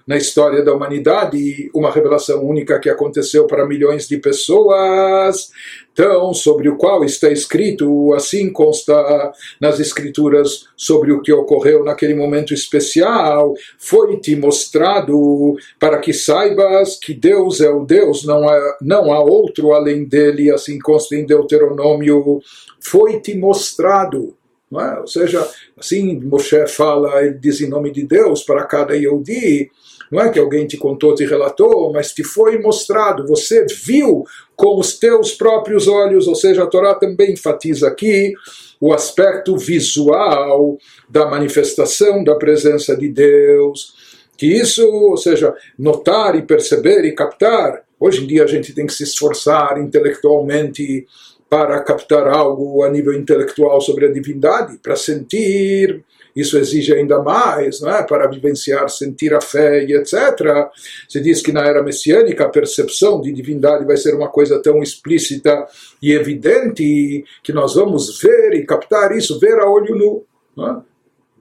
na 0.10 0.18
história 0.18 0.64
da 0.64 0.74
humanidade, 0.74 1.70
uma 1.72 1.92
revelação 1.92 2.44
única 2.44 2.80
que 2.80 2.90
aconteceu 2.90 3.46
para 3.46 3.68
milhões 3.68 4.08
de 4.08 4.18
pessoas, 4.18 5.52
então, 5.94 6.34
sobre 6.34 6.68
o 6.68 6.78
qual 6.78 7.04
está 7.04 7.30
escrito, 7.30 8.12
assim 8.16 8.52
consta 8.52 9.32
nas 9.62 9.80
escrituras 9.80 10.66
sobre 10.76 11.12
o 11.12 11.22
que 11.22 11.32
ocorreu 11.32 11.84
naquele 11.84 12.16
momento 12.16 12.56
especial, 12.56 13.54
foi-te 13.78 14.36
mostrado 14.36 15.56
para 15.78 16.00
que 16.00 16.12
saibas 16.12 16.98
que 16.98 17.14
Deus 17.14 17.62
é 17.62 17.70
o 17.70 17.86
Deus, 17.86 18.26
não 18.26 18.50
há, 18.50 18.78
não 18.82 19.14
há 19.14 19.20
outro 19.20 19.74
além 19.74 20.06
dele, 20.06 20.52
assim 20.52 20.80
consta 20.80 21.16
em 21.16 21.24
Deuteronômio, 21.24 22.42
foi-te 22.80 23.38
mostrado. 23.38 24.39
É? 24.72 25.00
Ou 25.00 25.08
seja, 25.08 25.48
assim 25.78 26.20
Moshe 26.20 26.68
fala, 26.68 27.24
ele 27.24 27.40
diz 27.40 27.60
em 27.60 27.68
nome 27.68 27.92
de 27.92 28.04
Deus 28.04 28.44
para 28.44 28.66
cada 28.66 28.96
Yehudi, 28.96 29.72
não 30.12 30.22
é 30.22 30.30
que 30.30 30.40
alguém 30.40 30.68
te 30.68 30.78
contou, 30.78 31.16
te 31.16 31.26
relatou, 31.26 31.92
mas 31.92 32.14
te 32.14 32.24
foi 32.24 32.60
mostrado, 32.60 33.26
você 33.26 33.66
viu 33.84 34.24
com 34.56 34.80
os 34.80 34.98
teus 34.98 35.34
próprios 35.34 35.88
olhos, 35.88 36.28
ou 36.28 36.36
seja, 36.36 36.64
a 36.64 36.68
Torá 36.68 36.94
também 36.96 37.34
enfatiza 37.34 37.88
aqui 37.88 38.34
o 38.80 38.94
aspecto 38.94 39.58
visual 39.58 40.78
da 41.10 41.28
manifestação 41.28 42.24
da 42.24 42.36
presença 42.36 42.96
de 42.96 43.10
Deus, 43.10 43.94
que 44.38 44.48
isso, 44.48 44.88
ou 44.88 45.18
seja, 45.18 45.54
notar 45.78 46.36
e 46.36 46.42
perceber 46.42 47.06
e 47.06 47.14
captar, 47.14 47.84
hoje 48.00 48.24
em 48.24 48.28
dia 48.28 48.44
a 48.44 48.48
gente 48.48 48.74
tem 48.74 48.86
que 48.86 48.94
se 48.94 49.04
esforçar 49.04 49.78
intelectualmente 49.78 51.06
para 51.50 51.82
captar 51.82 52.28
algo 52.28 52.84
a 52.84 52.90
nível 52.90 53.14
intelectual 53.14 53.82
sobre 53.82 54.06
a 54.06 54.12
divindade, 54.12 54.78
para 54.78 54.96
sentir 54.96 56.04
isso 56.36 56.58
exige 56.58 56.94
ainda 56.94 57.22
mais, 57.22 57.82
não 57.82 57.90
é? 57.90 58.04
para 58.04 58.28
vivenciar, 58.28 58.90
sentir 58.90 59.34
a 59.34 59.42
fé 59.42 59.84
e 59.84 59.94
etc. 59.94 60.70
Se 61.08 61.20
diz 61.20 61.42
que 61.42 61.52
na 61.52 61.66
era 61.66 61.84
messiânica 61.84 62.46
a 62.46 62.50
percepção 62.50 63.20
de 63.20 63.32
divindade 63.34 63.86
vai 63.86 63.98
ser 63.98 64.16
uma 64.16 64.30
coisa 64.30 64.62
tão 64.62 64.82
explícita 64.82 65.68
e 66.02 66.14
evidente 66.14 67.26
que 67.44 67.52
nós 67.52 67.76
vamos 67.76 68.22
ver 68.22 68.54
e 68.54 68.66
captar 68.66 69.12
isso, 69.16 69.40
ver 69.40 69.60
a 69.60 69.70
olho 69.70 69.96
nu, 69.96 70.26
é? 70.66 70.82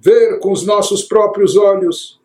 ver 0.00 0.38
com 0.38 0.52
os 0.52 0.64
nossos 0.64 1.02
próprios 1.02 1.56
olhos. 1.56 2.18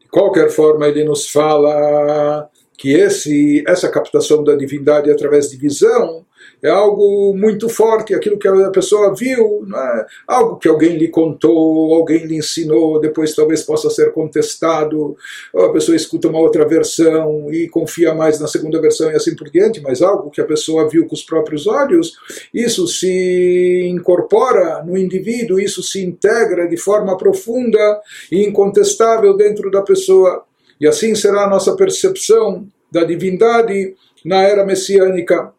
De 0.00 0.08
qualquer 0.08 0.50
forma, 0.50 0.86
ele 0.86 1.04
nos 1.04 1.30
fala 1.30 2.48
que 2.84 2.92
esse, 2.92 3.64
essa 3.66 3.88
captação 3.88 4.44
da 4.44 4.54
divindade 4.54 5.10
através 5.10 5.48
de 5.48 5.56
visão 5.56 6.22
é 6.62 6.68
algo 6.68 7.34
muito 7.34 7.66
forte, 7.66 8.12
aquilo 8.12 8.38
que 8.38 8.46
a 8.46 8.68
pessoa 8.68 9.14
viu, 9.14 9.66
é? 9.74 10.06
algo 10.28 10.58
que 10.58 10.68
alguém 10.68 10.98
lhe 10.98 11.08
contou, 11.08 11.94
alguém 11.94 12.26
lhe 12.26 12.36
ensinou, 12.36 13.00
depois 13.00 13.34
talvez 13.34 13.62
possa 13.62 13.88
ser 13.88 14.12
contestado, 14.12 15.16
a 15.56 15.70
pessoa 15.70 15.96
escuta 15.96 16.28
uma 16.28 16.38
outra 16.38 16.68
versão 16.68 17.50
e 17.50 17.66
confia 17.70 18.12
mais 18.12 18.38
na 18.38 18.46
segunda 18.46 18.78
versão 18.78 19.10
e 19.10 19.14
assim 19.14 19.34
por 19.34 19.48
diante, 19.48 19.80
mas 19.80 20.02
algo 20.02 20.30
que 20.30 20.42
a 20.42 20.46
pessoa 20.46 20.86
viu 20.86 21.06
com 21.06 21.14
os 21.14 21.22
próprios 21.22 21.66
olhos, 21.66 22.12
isso 22.52 22.86
se 22.86 23.86
incorpora 23.88 24.82
no 24.84 24.98
indivíduo, 24.98 25.58
isso 25.58 25.82
se 25.82 26.04
integra 26.04 26.68
de 26.68 26.76
forma 26.76 27.16
profunda 27.16 28.02
e 28.30 28.44
incontestável 28.44 29.34
dentro 29.34 29.70
da 29.70 29.80
pessoa. 29.80 30.44
E 30.84 30.86
assim 30.86 31.14
será 31.14 31.44
a 31.44 31.48
nossa 31.48 31.74
percepção 31.74 32.68
da 32.92 33.04
divindade 33.04 33.96
na 34.22 34.42
era 34.42 34.66
messiânica. 34.66 35.50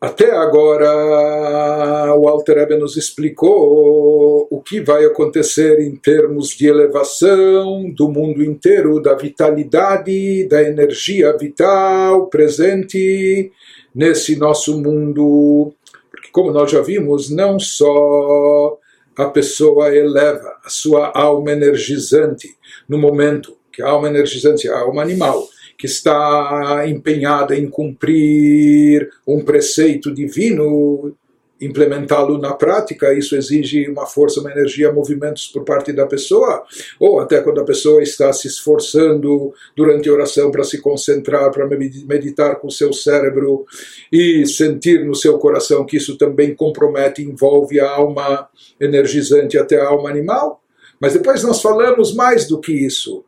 Até 0.00 0.32
agora, 0.32 2.12
o 2.16 2.26
Alter 2.26 2.58
Ebe 2.58 2.76
nos 2.76 2.96
explicou 2.96 4.48
o 4.50 4.60
que 4.60 4.80
vai 4.80 5.04
acontecer 5.04 5.78
em 5.78 5.94
termos 5.94 6.48
de 6.48 6.66
elevação 6.66 7.88
do 7.90 8.08
mundo 8.08 8.42
inteiro, 8.42 9.00
da 9.00 9.14
vitalidade, 9.14 10.48
da 10.48 10.60
energia 10.64 11.36
vital 11.38 12.26
presente 12.26 13.52
nesse 13.94 14.34
nosso 14.34 14.76
mundo. 14.82 15.72
Porque, 16.10 16.30
como 16.32 16.50
nós 16.50 16.68
já 16.68 16.80
vimos, 16.80 17.30
não 17.30 17.60
só 17.60 18.76
a 19.22 19.30
pessoa 19.30 19.94
eleva 19.94 20.58
a 20.64 20.68
sua 20.68 21.12
alma 21.14 21.52
energizante 21.52 22.56
no 22.88 22.98
momento 22.98 23.56
que 23.72 23.82
a 23.82 23.88
alma 23.88 24.08
energizante 24.08 24.68
é 24.68 24.72
a 24.72 24.80
alma 24.80 25.02
animal 25.02 25.46
que 25.76 25.86
está 25.86 26.84
empenhada 26.86 27.56
em 27.56 27.66
cumprir 27.66 29.08
um 29.26 29.42
preceito 29.42 30.12
divino, 30.12 31.16
implementá-lo 31.60 32.38
na 32.38 32.54
prática, 32.54 33.12
isso 33.12 33.36
exige 33.36 33.88
uma 33.88 34.06
força, 34.06 34.40
uma 34.40 34.50
energia, 34.50 34.92
movimentos 34.92 35.46
por 35.48 35.64
parte 35.64 35.92
da 35.92 36.06
pessoa, 36.06 36.64
ou 36.98 37.20
até 37.20 37.40
quando 37.40 37.60
a 37.60 37.64
pessoa 37.64 38.02
está 38.02 38.32
se 38.32 38.48
esforçando 38.48 39.52
durante 39.76 40.08
a 40.08 40.12
oração 40.12 40.50
para 40.50 40.64
se 40.64 40.80
concentrar, 40.80 41.50
para 41.50 41.66
meditar 41.66 42.56
com 42.56 42.68
o 42.68 42.72
seu 42.72 42.92
cérebro 42.92 43.66
e 44.10 44.46
sentir 44.46 45.04
no 45.04 45.14
seu 45.14 45.38
coração 45.38 45.84
que 45.84 45.96
isso 45.96 46.16
também 46.16 46.54
compromete, 46.54 47.22
envolve 47.22 47.78
a 47.78 47.90
alma 47.90 48.48
energizante 48.80 49.58
até 49.58 49.80
a 49.80 49.88
alma 49.88 50.08
animal. 50.08 50.62
Mas 50.98 51.14
depois 51.14 51.42
nós 51.42 51.60
falamos 51.60 52.14
mais 52.14 52.46
do 52.46 52.60
que 52.60 52.72
isso 52.72 53.24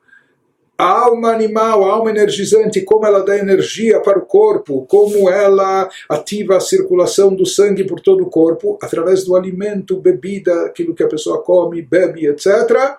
a 0.82 1.04
alma 1.04 1.30
animal, 1.30 1.84
a 1.84 1.92
alma 1.92 2.10
energizante, 2.10 2.80
como 2.80 3.06
ela 3.06 3.24
dá 3.24 3.38
energia 3.38 4.00
para 4.00 4.18
o 4.18 4.26
corpo, 4.26 4.84
como 4.86 5.30
ela 5.30 5.88
ativa 6.08 6.56
a 6.56 6.60
circulação 6.60 7.32
do 7.32 7.46
sangue 7.46 7.84
por 7.84 8.00
todo 8.00 8.24
o 8.24 8.28
corpo, 8.28 8.76
através 8.82 9.22
do 9.22 9.36
alimento, 9.36 10.00
bebida, 10.00 10.64
aquilo 10.64 10.92
que 10.92 11.04
a 11.04 11.08
pessoa 11.08 11.40
come, 11.40 11.82
bebe, 11.82 12.26
etc. 12.26 12.96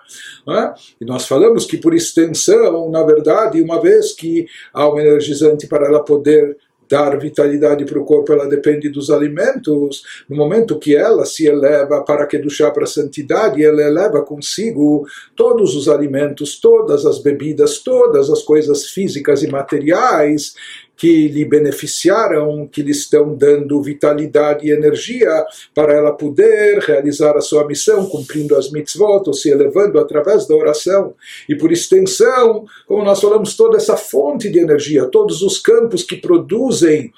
E 0.98 1.04
nós 1.04 1.26
falamos 1.26 1.66
que, 1.66 1.76
por 1.76 1.92
extensão, 1.92 2.90
na 2.90 3.02
verdade, 3.02 3.60
uma 3.60 3.78
vez 3.78 4.14
que 4.14 4.46
a 4.72 4.84
alma 4.84 5.02
energizante, 5.02 5.66
para 5.66 5.86
ela 5.86 6.02
poder 6.02 6.56
dar 6.94 7.18
vitalidade 7.18 7.84
para 7.84 7.98
o 7.98 8.04
corpo, 8.04 8.32
ela 8.32 8.46
depende 8.46 8.88
dos 8.88 9.10
alimentos. 9.10 10.04
No 10.28 10.36
momento 10.36 10.78
que 10.78 10.94
ela 10.94 11.24
se 11.24 11.44
eleva 11.44 12.04
para 12.04 12.24
que 12.24 12.48
chá 12.48 12.70
para 12.70 12.84
a 12.84 12.86
santidade, 12.86 13.64
ela 13.64 13.82
eleva 13.82 14.22
consigo 14.22 15.04
todos 15.34 15.74
os 15.74 15.88
alimentos, 15.88 16.60
todas 16.60 17.04
as 17.04 17.18
bebidas, 17.18 17.78
todas 17.78 18.30
as 18.30 18.42
coisas 18.42 18.90
físicas 18.90 19.42
e 19.42 19.48
materiais 19.48 20.54
que 20.96 21.28
lhe 21.28 21.44
beneficiaram, 21.44 22.66
que 22.66 22.82
lhe 22.82 22.92
estão 22.92 23.34
dando 23.34 23.82
vitalidade 23.82 24.66
e 24.66 24.70
energia 24.70 25.44
para 25.74 25.92
ela 25.92 26.12
poder 26.12 26.78
realizar 26.78 27.36
a 27.36 27.40
sua 27.40 27.66
missão, 27.66 28.06
cumprindo 28.06 28.56
as 28.56 28.70
mitzvot, 28.70 29.24
ou 29.26 29.34
se 29.34 29.50
elevando 29.50 29.98
através 29.98 30.46
da 30.46 30.54
oração. 30.54 31.14
E 31.48 31.54
por 31.54 31.72
extensão, 31.72 32.64
como 32.86 33.04
nós 33.04 33.20
falamos, 33.20 33.56
toda 33.56 33.76
essa 33.76 33.96
fonte 33.96 34.48
de 34.48 34.58
energia, 34.58 35.06
todos 35.06 35.42
os 35.42 35.58
campos 35.58 36.02
que 36.02 36.16
produzem 36.16 37.12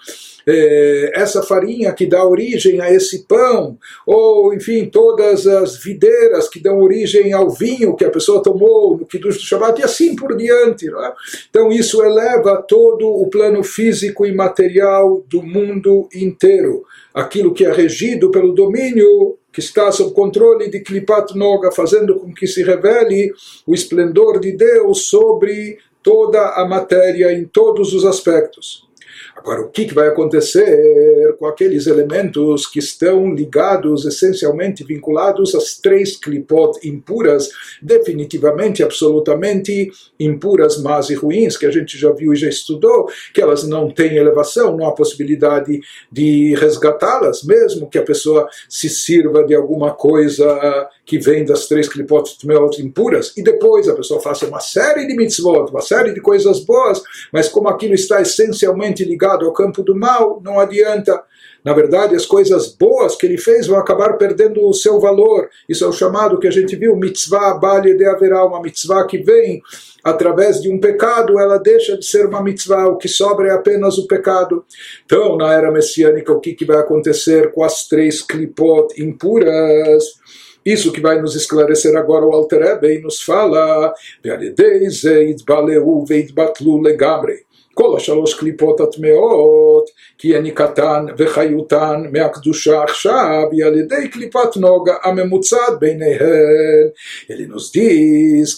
eh, 0.46 1.10
essa 1.14 1.42
farinha 1.42 1.92
que 1.92 2.06
dá 2.06 2.24
origem 2.24 2.80
a 2.80 2.92
esse 2.92 3.24
pão, 3.26 3.76
ou 4.06 4.54
enfim, 4.54 4.86
todas 4.86 5.46
as 5.46 5.76
videiras 5.82 6.48
que 6.48 6.60
dão 6.60 6.78
origem 6.78 7.32
ao 7.32 7.50
vinho 7.50 7.96
que 7.96 8.04
a 8.04 8.10
pessoa 8.10 8.42
tomou 8.42 8.96
no 8.96 9.06
Kiddush 9.06 9.38
do 9.38 9.42
Shabbat, 9.42 9.80
e 9.80 9.84
assim 9.84 10.14
por 10.14 10.36
diante. 10.36 10.88
É? 10.88 11.12
Então 11.50 11.72
isso 11.72 12.02
eleva 12.02 12.62
todo 12.62 13.08
o 13.08 13.28
plano 13.28 13.62
físico 13.64 14.24
e 14.24 14.32
material 14.32 15.24
do 15.28 15.42
mundo 15.42 16.08
inteiro. 16.14 16.84
Aquilo 17.12 17.52
que 17.52 17.64
é 17.64 17.72
regido 17.72 18.30
pelo 18.30 18.54
domínio 18.54 19.36
que 19.52 19.60
está 19.60 19.90
sob 19.90 20.12
controle 20.12 20.68
de 20.68 20.80
Klipat 20.80 21.34
Noga, 21.34 21.72
fazendo 21.72 22.16
com 22.20 22.32
que 22.32 22.46
se 22.46 22.62
revele 22.62 23.32
o 23.66 23.74
esplendor 23.74 24.38
de 24.38 24.52
Deus 24.52 25.06
sobre 25.06 25.78
toda 26.02 26.50
a 26.50 26.68
matéria 26.68 27.32
em 27.32 27.46
todos 27.46 27.94
os 27.94 28.04
aspectos. 28.04 28.86
Agora, 29.36 29.60
o 29.60 29.68
que, 29.68 29.92
vai 29.92 30.08
acontecer 30.08 31.36
com 31.38 31.46
aqueles 31.46 31.86
elementos 31.86 32.66
que 32.66 32.78
estão 32.78 33.34
ligados, 33.34 34.06
essencialmente 34.06 34.82
vinculados 34.82 35.54
às 35.54 35.76
três 35.76 36.16
clipot 36.16 36.78
impuras, 36.88 37.50
definitivamente, 37.82 38.82
absolutamente 38.82 39.90
impuras, 40.18 40.80
más 40.82 41.10
e 41.10 41.14
ruins, 41.14 41.56
que 41.56 41.66
a 41.66 41.70
gente 41.70 41.98
já 41.98 42.10
viu 42.10 42.32
e 42.32 42.36
já 42.36 42.48
estudou, 42.48 43.08
que 43.34 43.40
elas 43.40 43.62
não 43.62 43.90
têm 43.90 44.16
elevação, 44.16 44.76
não 44.76 44.86
há 44.86 44.92
possibilidade 44.92 45.80
de 46.10 46.54
resgatá-las, 46.54 47.44
mesmo 47.44 47.90
que 47.90 47.98
a 47.98 48.02
pessoa 48.02 48.48
se 48.68 48.88
sirva 48.88 49.44
de 49.44 49.54
alguma 49.54 49.94
coisa 49.94 50.88
que 51.06 51.18
vem 51.18 51.44
das 51.44 51.68
três 51.68 51.88
clipot 51.88 52.36
impuras, 52.80 53.32
e 53.36 53.42
depois 53.42 53.88
a 53.88 53.94
pessoa 53.94 54.20
faça 54.20 54.44
uma 54.46 54.58
série 54.58 55.06
de 55.06 55.14
mitzvot, 55.14 55.70
uma 55.70 55.80
série 55.80 56.12
de 56.12 56.20
coisas 56.20 56.58
boas, 56.60 57.00
mas 57.32 57.48
como 57.48 57.68
aquilo 57.68 57.94
está 57.94 58.20
essencialmente 58.20 59.04
ligado 59.04 59.46
ao 59.46 59.52
campo 59.52 59.84
do 59.84 59.94
mal, 59.94 60.40
não 60.44 60.58
adianta. 60.58 61.22
Na 61.64 61.72
verdade, 61.72 62.14
as 62.14 62.26
coisas 62.26 62.68
boas 62.68 63.16
que 63.16 63.26
ele 63.26 63.38
fez 63.38 63.66
vão 63.66 63.78
acabar 63.78 64.16
perdendo 64.16 64.64
o 64.64 64.72
seu 64.72 65.00
valor. 65.00 65.48
Isso 65.68 65.84
é 65.84 65.88
o 65.88 65.92
chamado 65.92 66.38
que 66.38 66.46
a 66.46 66.50
gente 66.50 66.76
viu, 66.76 66.94
mitzvah 66.96 67.54
bali 67.54 67.96
de 67.96 68.04
haverá, 68.04 68.44
uma 68.44 68.62
mitzvah 68.62 69.04
que 69.04 69.18
vem 69.18 69.60
através 70.04 70.60
de 70.60 70.70
um 70.70 70.78
pecado, 70.78 71.40
ela 71.40 71.58
deixa 71.58 71.98
de 71.98 72.06
ser 72.06 72.26
uma 72.26 72.40
mitzvah, 72.40 72.86
o 72.86 72.96
que 72.96 73.08
sobra 73.08 73.48
é 73.48 73.50
apenas 73.50 73.98
o 73.98 74.06
pecado. 74.06 74.64
Então, 75.04 75.36
na 75.36 75.52
era 75.52 75.70
messiânica, 75.72 76.32
o 76.32 76.38
que, 76.38 76.54
que 76.54 76.64
vai 76.64 76.78
acontecer 76.78 77.52
com 77.52 77.64
as 77.64 77.88
três 77.88 78.22
clipot 78.22 78.94
impuras? 79.02 80.04
Isso 80.65 80.91
que 80.91 81.01
vai 81.01 81.19
nos 81.21 81.35
esclarecer 81.35 81.95
agora 81.97 82.25
o 82.25 82.33
Alter 82.33 82.61
Ebe 82.61 82.95
e 82.95 83.01
nos 83.01 83.21
fala, 83.21 83.93
כל 87.73 87.97
השלוש 87.97 88.33
קליפות 88.33 88.79
הטמאות, 88.79 89.89
כי 90.17 90.27
יניקתן 90.27 91.05
וחיותן 91.17 92.03
מהקדושה 92.11 92.83
עכשיו, 92.83 93.43
היא 93.51 93.65
על 93.65 93.77
ידי 93.77 94.07
קליפת 94.11 94.57
נוגה 94.57 94.93
הממוצעת 95.03 95.79
ביניהן. 95.79 96.87
Ele 97.29 97.47
nos 97.47 97.71
diz 97.71 98.55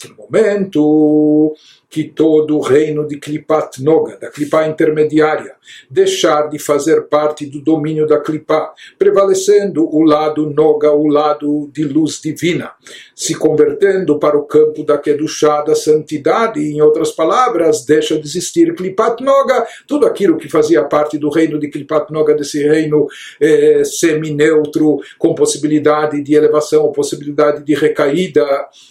que 1.90 2.04
todo 2.04 2.56
o 2.56 2.60
reino 2.60 3.06
de 3.06 3.18
Klipat 3.18 3.82
Noga, 3.82 4.18
da 4.18 4.30
Klipá 4.30 4.66
intermediária, 4.66 5.54
deixar 5.90 6.48
de 6.48 6.58
fazer 6.58 7.02
parte 7.08 7.46
do 7.46 7.60
domínio 7.60 8.06
da 8.06 8.20
Klipá, 8.20 8.72
prevalecendo 8.98 9.88
o 9.88 10.02
lado 10.02 10.50
Noga, 10.50 10.92
o 10.92 11.06
lado 11.06 11.70
de 11.72 11.84
luz 11.84 12.20
divina, 12.20 12.72
se 13.14 13.34
convertendo 13.34 14.18
para 14.18 14.36
o 14.36 14.44
campo 14.44 14.84
da 14.84 14.98
Kedushá, 14.98 15.62
da 15.62 15.74
santidade, 15.74 16.60
em 16.60 16.80
outras 16.82 17.10
palavras, 17.10 17.84
deixa 17.84 18.18
de 18.18 18.26
existir 18.26 18.74
Klipat 18.74 19.22
Noga, 19.22 19.66
tudo 19.86 20.06
aquilo 20.06 20.36
que 20.36 20.48
fazia 20.48 20.84
parte 20.84 21.16
do 21.16 21.30
reino 21.30 21.58
de 21.58 21.68
Klipat 21.68 22.12
Noga, 22.12 22.34
desse 22.34 22.62
reino 22.62 23.06
eh, 23.40 23.82
semi-neutro, 23.84 24.98
com 25.18 25.34
possibilidade 25.34 26.22
de 26.22 26.34
elevação, 26.34 26.92
possibilidade 26.92 27.64
de 27.64 27.74
recaída, 27.74 28.46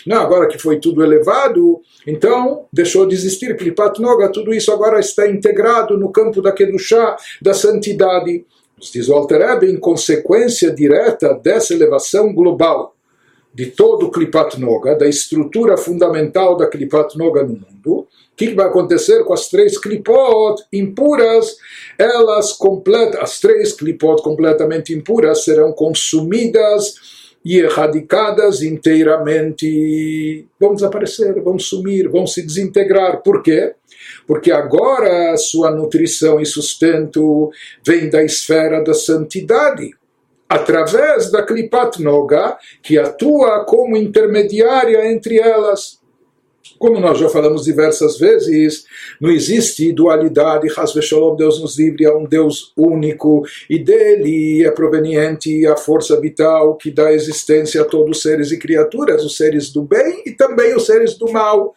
não, 0.06 0.18
agora 0.18 0.48
que 0.48 0.58
foi 0.58 0.80
tudo 0.80 1.04
elevado, 1.04 1.82
então 2.06 2.66
deixou 2.88 3.06
de 3.06 3.16
existir 3.16 3.58
Klipat 3.58 4.02
Noga, 4.02 4.32
tudo 4.32 4.54
isso 4.54 4.72
agora 4.72 4.98
está 4.98 5.30
integrado 5.30 5.98
no 5.98 6.10
campo 6.10 6.42
da 6.42 6.54
Kedushá, 6.54 7.18
da 7.42 7.54
santidade. 7.54 8.46
Nos 8.78 8.92
diz 8.92 9.10
o 9.10 9.14
Alter 9.14 9.64
em 9.64 9.78
consequência 9.78 10.72
direta 10.72 11.34
dessa 11.34 11.74
elevação 11.74 12.34
global 12.34 12.96
de 13.54 13.66
todo 13.66 14.06
o 14.06 14.12
Klipat 14.12 14.58
Noga, 14.58 14.96
da 14.96 15.08
estrutura 15.08 15.76
fundamental 15.76 16.56
da 16.56 16.68
Klipat 16.68 17.18
Noga 17.18 17.44
no 17.44 17.56
mundo, 17.56 18.00
o 18.00 18.08
que, 18.38 18.54
vai 18.54 18.68
acontecer 18.68 19.24
com 19.24 19.34
as 19.34 19.50
três 19.50 19.80
Klipot 19.80 20.64
impuras? 20.72 21.58
Elas 21.98 22.54
completas, 22.54 23.20
as 23.20 23.40
três 23.40 23.74
Klipot 23.74 24.22
completamente 24.22 24.94
impuras 24.94 25.44
serão 25.44 25.74
consumidas 25.74 27.17
e 27.48 27.60
erradicadas 27.60 28.62
inteiramente. 28.62 30.46
Vão 30.60 30.76
desaparecer, 30.76 31.42
vão 31.42 31.58
sumir, 31.58 32.10
vão 32.10 32.28
se 32.28 32.46
desintegrar. 32.46 33.24
Por 33.24 33.42
quê? 33.42 33.74
Porque 34.28 34.52
agora 34.52 35.38
sua 35.38 35.72
nutrição 35.72 36.42
e 36.42 36.46
sustento 36.46 37.50
vem 37.86 38.10
da 38.10 38.22
esfera 38.22 38.84
da 38.84 38.94
santidade 38.94 39.92
através 40.50 41.32
da 41.32 41.42
Klipat 41.42 42.02
Noga, 42.02 42.58
que 42.84 43.00
atua 43.00 43.64
como 43.64 43.96
intermediária 43.96 45.10
entre 45.10 45.40
elas. 45.40 46.02
Como 46.80 47.00
nós 47.00 47.18
já 47.18 47.30
falamos 47.30 47.64
diversas 47.64 48.18
vezes, 48.18 48.86
não 49.20 49.32
existe 49.32 49.92
dualidade, 49.92 50.68
Shalom, 51.02 51.36
Deus 51.36 51.62
nos 51.62 51.78
livre, 51.78 52.06
é 52.06 52.14
um 52.14 52.26
Deus 52.26 52.72
único 52.78 53.44
e 53.70 53.80
dele 53.80 54.64
é 54.66 54.72
proveniente 54.72 55.66
a 55.66 55.76
força 55.76 56.20
vital 56.20 56.76
que 56.76 56.92
dá 56.92 57.12
existência 57.12 57.82
a 57.82 57.86
todos 57.86 58.18
os 58.18 58.24
seres 58.24 58.52
e 58.52 58.60
criaturas, 58.60 59.24
os 59.24 59.38
seres 59.38 59.72
do 59.72 59.84
bem 59.84 60.24
e 60.26 60.32
também 60.32 60.76
os 60.76 60.86
seres 60.86 61.18
do 61.18 61.32
mal. 61.32 61.74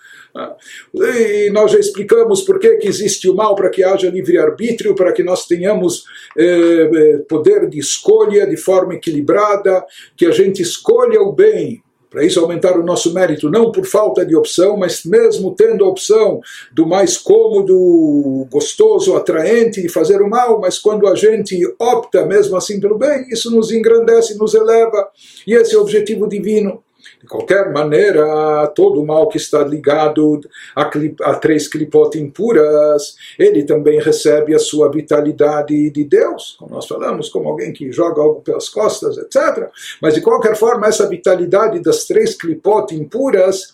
E 0.95 1.51
nós 1.51 1.73
já 1.73 1.79
explicamos 1.79 2.43
por 2.43 2.59
que, 2.59 2.77
que 2.77 2.89
existe 2.89 3.29
o 3.29 3.35
mal, 3.35 3.55
para 3.55 3.71
que 3.71 3.83
haja 3.83 4.11
livre-arbítrio, 4.11 4.95
para 4.95 5.13
que 5.13 5.23
nós 5.23 5.47
tenhamos 5.47 6.05
eh, 6.39 6.91
eh, 6.95 7.19
poder 7.29 7.69
de 7.69 7.79
escolha 7.79 8.47
de 8.47 8.57
forma 8.57 8.95
equilibrada, 8.95 9.85
que 10.17 10.27
a 10.27 10.31
gente 10.31 10.63
escolha 10.63 11.21
o 11.21 11.33
bem, 11.33 11.83
para 12.11 12.25
isso 12.25 12.41
aumentar 12.41 12.77
o 12.77 12.85
nosso 12.85 13.15
mérito, 13.15 13.49
não 13.49 13.71
por 13.71 13.87
falta 13.87 14.27
de 14.27 14.35
opção, 14.35 14.77
mas 14.77 15.05
mesmo 15.05 15.55
tendo 15.55 15.85
a 15.85 15.89
opção 15.89 16.41
do 16.73 16.85
mais 16.85 17.17
cômodo, 17.17 18.47
gostoso, 18.51 19.15
atraente 19.15 19.81
de 19.81 19.89
fazer 19.89 20.21
o 20.21 20.29
mal, 20.29 20.61
mas 20.61 20.79
quando 20.79 21.07
a 21.07 21.15
gente 21.15 21.57
opta 21.79 22.27
mesmo 22.27 22.57
assim 22.57 22.81
pelo 22.81 22.99
bem, 22.99 23.29
isso 23.31 23.51
nos 23.51 23.71
engrandece, 23.71 24.37
nos 24.37 24.55
eleva, 24.55 25.09
e 25.47 25.55
esse 25.55 25.75
é 25.75 25.79
o 25.79 25.83
objetivo 25.83 26.29
divino. 26.29 26.83
De 27.21 27.27
qualquer 27.27 27.73
maneira, 27.73 28.67
todo 28.75 29.01
o 29.01 29.07
mal 29.07 29.29
que 29.29 29.37
está 29.37 29.63
ligado 29.63 30.41
a, 30.75 30.91
a 31.23 31.35
três 31.35 31.69
clipot 31.69 32.19
impuras, 32.19 33.15
ele 33.39 33.65
também 33.65 34.01
recebe 34.01 34.55
a 34.55 34.59
sua 34.59 34.91
vitalidade 34.91 35.91
de 35.91 36.05
Deus, 36.05 36.57
como 36.59 36.75
nós 36.75 36.87
falamos, 36.87 37.29
como 37.29 37.49
alguém 37.49 37.73
que 37.73 37.93
joga 37.93 38.23
algo 38.23 38.41
pelas 38.41 38.69
costas, 38.69 39.17
etc. 39.19 39.69
Mas 40.01 40.15
de 40.15 40.21
qualquer 40.21 40.57
forma, 40.57 40.87
essa 40.87 41.09
vitalidade 41.09 41.81
das 41.81 42.05
três 42.05 42.35
clipot 42.35 42.95
impuras 42.95 43.73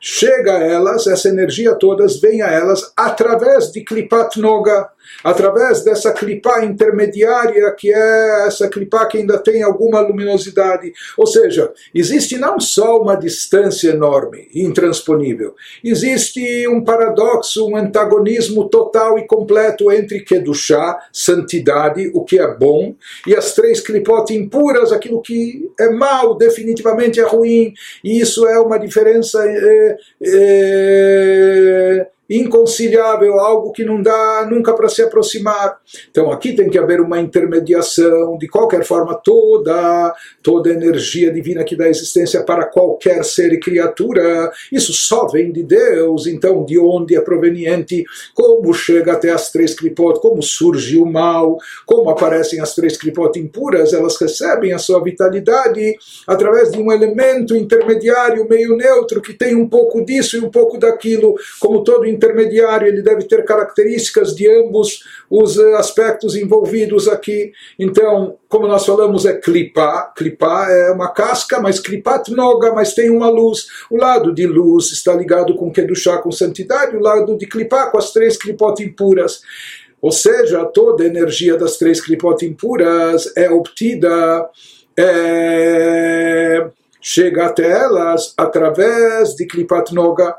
chega 0.00 0.56
a 0.56 0.62
elas, 0.62 1.06
essa 1.06 1.28
energia 1.28 1.74
todas 1.74 2.20
vem 2.20 2.42
a 2.42 2.48
elas 2.48 2.92
através 2.96 3.72
de 3.72 3.82
Klipat 3.82 4.38
Noga, 4.40 4.88
através 5.22 5.82
dessa 5.82 6.12
clipá 6.12 6.64
intermediária, 6.64 7.70
que 7.72 7.92
é 7.92 8.46
essa 8.46 8.68
clipá 8.68 9.06
que 9.06 9.18
ainda 9.18 9.38
tem 9.38 9.62
alguma 9.62 10.00
luminosidade. 10.00 10.92
Ou 11.16 11.26
seja, 11.26 11.72
existe 11.94 12.36
não 12.38 12.60
só 12.60 13.00
uma 13.00 13.16
distância 13.16 13.90
enorme, 13.90 14.48
intransponível, 14.54 15.54
existe 15.82 16.66
um 16.68 16.82
paradoxo, 16.82 17.66
um 17.66 17.76
antagonismo 17.76 18.68
total 18.68 19.18
e 19.18 19.26
completo 19.26 19.90
entre 19.90 20.20
Kedushá, 20.20 20.98
santidade, 21.12 22.10
o 22.14 22.24
que 22.24 22.38
é 22.38 22.54
bom, 22.54 22.94
e 23.26 23.34
as 23.34 23.54
três 23.54 23.80
clipot 23.80 24.32
impuras, 24.32 24.92
aquilo 24.92 25.20
que 25.20 25.70
é 25.78 25.90
mal, 25.90 26.36
definitivamente 26.36 27.20
é 27.20 27.24
ruim, 27.24 27.72
e 28.02 28.20
isso 28.20 28.46
é 28.46 28.58
uma 28.58 28.78
diferença. 28.78 29.42
É, 29.44 29.96
é, 30.22 32.08
inconciliável, 32.28 33.40
algo 33.40 33.72
que 33.72 33.84
não 33.84 34.02
dá 34.02 34.46
nunca 34.50 34.74
para 34.74 34.88
se 34.88 35.02
aproximar. 35.02 35.78
Então 36.10 36.30
aqui 36.30 36.52
tem 36.52 36.68
que 36.68 36.78
haver 36.78 37.00
uma 37.00 37.20
intermediação, 37.20 38.36
de 38.36 38.46
qualquer 38.48 38.84
forma, 38.84 39.14
toda, 39.14 40.14
toda 40.42 40.70
energia 40.70 41.32
divina 41.32 41.64
que 41.64 41.76
dá 41.76 41.88
existência 41.88 42.42
para 42.42 42.66
qualquer 42.66 43.24
ser 43.24 43.52
e 43.52 43.60
criatura, 43.60 44.50
isso 44.70 44.92
só 44.92 45.26
vem 45.26 45.52
de 45.52 45.62
Deus, 45.62 46.26
então 46.26 46.64
de 46.64 46.78
onde 46.78 47.16
é 47.16 47.20
proveniente, 47.20 48.04
como 48.34 48.72
chega 48.74 49.12
até 49.12 49.30
as 49.30 49.50
três 49.50 49.74
clipot, 49.74 50.20
como 50.20 50.42
surge 50.42 50.98
o 50.98 51.06
mal, 51.06 51.56
como 51.86 52.10
aparecem 52.10 52.60
as 52.60 52.74
três 52.74 52.96
clipot 52.96 53.38
impuras, 53.38 53.92
elas 53.92 54.20
recebem 54.20 54.72
a 54.72 54.78
sua 54.78 55.02
vitalidade 55.02 55.96
através 56.26 56.70
de 56.70 56.78
um 56.78 56.92
elemento 56.92 57.56
intermediário, 57.56 58.46
meio 58.48 58.76
neutro, 58.76 59.22
que 59.22 59.32
tem 59.32 59.54
um 59.54 59.68
pouco 59.68 60.04
disso 60.04 60.36
e 60.36 60.40
um 60.40 60.50
pouco 60.50 60.78
daquilo, 60.78 61.34
como 61.58 61.82
todo 61.82 62.06
intermediário, 62.18 62.86
ele 62.86 63.00
deve 63.00 63.24
ter 63.24 63.44
características 63.44 64.34
de 64.34 64.46
ambos 64.50 65.02
os 65.30 65.58
eh, 65.58 65.74
aspectos 65.74 66.36
envolvidos 66.36 67.08
aqui. 67.08 67.52
Então, 67.78 68.36
como 68.48 68.66
nós 68.66 68.84
falamos, 68.84 69.24
é 69.24 69.34
clipar. 69.34 70.12
Clipar 70.14 70.70
é 70.70 70.90
uma 70.90 71.08
casca, 71.08 71.60
mas 71.60 71.80
clipat 71.80 72.30
noga, 72.32 72.72
mas 72.72 72.94
tem 72.94 73.08
uma 73.10 73.30
luz. 73.30 73.66
O 73.90 73.96
lado 73.96 74.34
de 74.34 74.46
luz 74.46 74.92
está 74.92 75.14
ligado 75.14 75.54
com 75.54 75.72
Kedushá, 75.72 76.18
com 76.18 76.30
santidade, 76.30 76.96
o 76.96 77.00
lado 77.00 77.38
de 77.38 77.46
clipar 77.46 77.90
com 77.90 77.98
as 77.98 78.12
três 78.12 78.36
clipot 78.36 78.82
impuras. 78.82 79.40
Ou 80.00 80.12
seja, 80.12 80.64
toda 80.66 81.02
a 81.02 81.06
energia 81.06 81.56
das 81.56 81.76
três 81.76 82.00
clipot 82.00 82.44
impuras 82.44 83.32
é 83.36 83.50
obtida, 83.50 84.48
é, 84.96 86.68
chega 87.00 87.46
até 87.46 87.68
elas 87.68 88.34
através 88.36 89.34
de 89.34 89.46
clipat 89.46 89.94
noga 89.94 90.34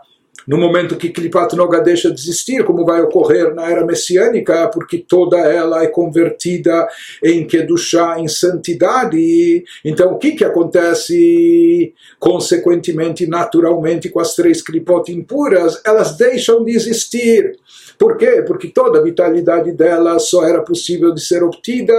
no 0.47 0.57
momento 0.57 0.95
que 0.95 1.09
Klipat 1.09 1.55
Noga 1.55 1.81
deixa 1.81 2.11
de 2.11 2.19
existir, 2.19 2.63
como 2.63 2.85
vai 2.85 3.01
ocorrer 3.01 3.53
na 3.53 3.69
era 3.69 3.85
messiânica, 3.85 4.67
porque 4.69 4.97
toda 4.97 5.37
ela 5.37 5.83
é 5.83 5.87
convertida 5.87 6.87
em 7.23 7.45
Kedushá, 7.45 8.19
em 8.19 8.27
santidade. 8.27 9.63
Então, 9.83 10.13
o 10.13 10.17
que, 10.17 10.31
que 10.31 10.45
acontece? 10.45 11.93
Consequentemente, 12.19 13.27
naturalmente, 13.27 14.09
com 14.09 14.19
as 14.19 14.35
três 14.35 14.61
Klipot 14.61 15.11
impuras, 15.11 15.81
elas 15.85 16.17
deixam 16.17 16.63
de 16.63 16.71
existir. 16.71 17.57
Por 17.99 18.15
quê? 18.15 18.41
Porque 18.47 18.69
toda 18.69 18.99
a 18.99 19.03
vitalidade 19.03 19.73
dela 19.73 20.17
só 20.19 20.47
era 20.47 20.61
possível 20.61 21.13
de 21.13 21.19
ser 21.19 21.43
obtida 21.43 21.93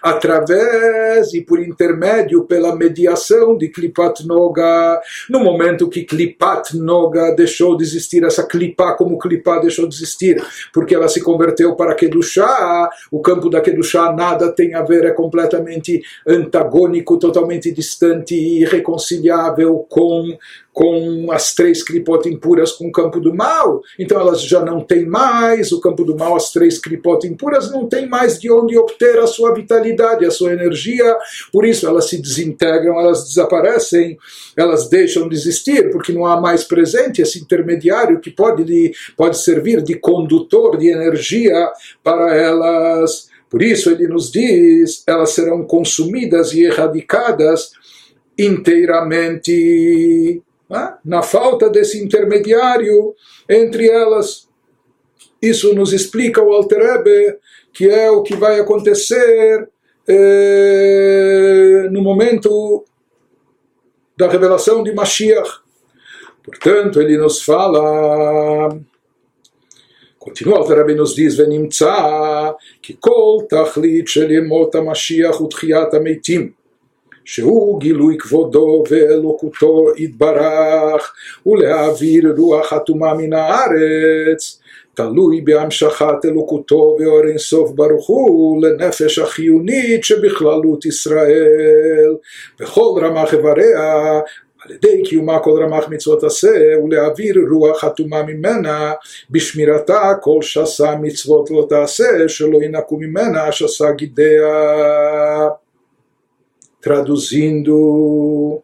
através 0.00 1.34
e 1.34 1.42
por 1.42 1.58
intermédio, 1.58 2.44
pela 2.44 2.76
mediação 2.76 3.58
de 3.58 3.68
Klipat 3.68 4.24
Noga. 4.24 5.00
No 5.28 5.40
momento 5.40 5.88
que 5.88 6.04
Klipat 6.04 6.76
Noga 6.76 7.34
deixou 7.34 7.76
de 7.76 7.82
existir, 7.82 8.22
essa 8.22 8.44
Klipá 8.44 8.94
como 8.94 9.18
Klipá 9.18 9.58
deixou 9.58 9.88
de 9.88 9.94
existir, 9.96 10.40
porque 10.72 10.94
ela 10.94 11.08
se 11.08 11.20
converteu 11.20 11.74
para 11.74 11.96
Kedushá, 11.96 12.88
o 13.10 13.20
campo 13.20 13.50
da 13.50 13.60
Kedushá 13.60 14.12
nada 14.12 14.52
tem 14.52 14.74
a 14.74 14.82
ver, 14.82 15.04
é 15.04 15.10
completamente 15.10 16.00
antagônico, 16.24 17.18
totalmente 17.18 17.72
distante 17.72 18.36
e 18.36 18.62
irreconciliável 18.62 19.84
com 19.88 20.38
com 20.72 21.30
as 21.32 21.54
três 21.54 21.82
clipot 21.82 22.28
impuras 22.28 22.72
com 22.72 22.88
o 22.88 22.92
campo 22.92 23.20
do 23.20 23.34
mal, 23.34 23.82
então 23.98 24.20
elas 24.20 24.42
já 24.42 24.64
não 24.64 24.80
têm 24.80 25.04
mais 25.04 25.72
o 25.72 25.80
campo 25.80 26.04
do 26.04 26.16
mal, 26.16 26.36
as 26.36 26.52
três 26.52 26.78
clipot 26.78 27.26
impuras 27.26 27.70
não 27.70 27.88
têm 27.88 28.08
mais 28.08 28.38
de 28.38 28.50
onde 28.50 28.78
obter 28.78 29.18
a 29.18 29.26
sua 29.26 29.52
vitalidade, 29.52 30.24
a 30.24 30.30
sua 30.30 30.52
energia, 30.52 31.16
por 31.52 31.66
isso 31.66 31.86
elas 31.86 32.08
se 32.08 32.20
desintegram, 32.20 32.98
elas 32.98 33.24
desaparecem, 33.24 34.16
elas 34.56 34.88
deixam 34.88 35.28
de 35.28 35.34
existir, 35.34 35.90
porque 35.90 36.12
não 36.12 36.24
há 36.24 36.40
mais 36.40 36.64
presente 36.64 37.20
esse 37.20 37.40
intermediário 37.40 38.20
que 38.20 38.30
pode, 38.30 38.92
pode 39.16 39.38
servir 39.38 39.82
de 39.82 39.94
condutor 39.94 40.76
de 40.76 40.88
energia 40.88 41.70
para 42.02 42.36
elas. 42.36 43.28
Por 43.48 43.62
isso 43.62 43.90
ele 43.90 44.06
nos 44.06 44.30
diz, 44.30 45.02
elas 45.06 45.30
serão 45.30 45.64
consumidas 45.64 46.52
e 46.52 46.62
erradicadas 46.62 47.72
inteiramente 48.38 50.42
né? 50.69 50.95
na 51.03 51.21
falta 51.21 51.69
desse 51.69 52.03
intermediário 52.03 53.13
entre 53.49 53.89
elas. 53.89 54.47
Isso 55.41 55.73
nos 55.75 55.93
explica 55.93 56.41
o 56.41 56.51
Alter 56.51 56.81
Ebe, 56.81 57.37
que 57.73 57.89
é 57.89 58.09
o 58.09 58.23
que 58.23 58.35
vai 58.35 58.59
acontecer 58.59 59.69
eh, 60.07 61.87
no 61.91 62.01
momento 62.01 62.85
da 64.17 64.27
revelação 64.27 64.81
de 64.81 64.93
Mashiach. 64.93 65.65
Portanto, 66.43 67.01
ele 67.01 67.17
nos 67.17 67.41
fala. 67.41 68.79
Continua, 70.19 70.57
Alter 70.57 70.77
Rebbe 70.77 70.95
nos 70.95 71.15
diz, 71.15 71.39
ונמצא 71.39 72.51
כי 72.81 72.95
כל 72.99 73.37
תכלית 73.49 74.07
של 74.07 74.31
ימות 74.31 74.75
המשיח 74.75 75.41
ותחיית 75.41 75.93
המתים 75.93 76.51
שהוא 77.24 77.80
גילוי 77.80 78.18
כבודו 78.18 78.84
ואלוקותו 78.90 79.86
יתברך, 79.96 81.12
ולהעביר 81.46 82.34
רוח 82.38 82.72
אטומה 82.72 83.14
מן 83.14 83.32
הארץ, 83.32 84.60
תלוי 84.94 85.40
בהמשכת 85.40 86.24
אלוקותו 86.24 86.96
ואור 87.00 87.26
אינסוף 87.28 87.70
ברוך 87.70 88.06
הוא 88.08 88.62
לנפש 88.62 89.18
החיונית 89.18 90.04
שבכללות 90.04 90.86
ישראל, 90.86 92.14
בכל 92.60 93.00
רמ"ח 93.02 93.34
איבריה 93.34 94.20
על 94.64 94.74
ידי 94.74 95.02
קיומה 95.04 95.38
כל 95.38 95.62
רמ"ח 95.62 95.88
מצוות 95.88 96.24
עשה 96.24 96.78
ולהעביר 96.84 97.34
רוח 97.50 97.80
חתומה 97.80 98.22
ממנה 98.22 98.92
בשמירתה 99.30 100.12
כל 100.20 100.42
שסה 100.42 100.96
מצוות 100.96 101.50
לא 101.50 101.66
תעשה 101.68 102.28
שלא 102.28 102.58
ינקו 102.62 102.96
ממנה 102.96 103.52
שסה 103.52 103.92
גידיה. 103.92 105.48
Traduzindo 106.80 108.62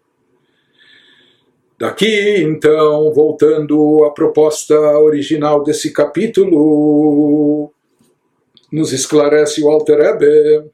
Daqui, 1.78 2.38
então, 2.40 3.12
voltando 3.12 4.04
à 4.04 4.10
proposta 4.10 4.74
original 4.98 5.62
desse 5.62 5.92
capítulo, 5.92 7.70
nos 8.72 8.94
esclarece 8.94 9.62
o 9.62 9.68
Alter 9.68 10.00
Ebe, 10.00 10.70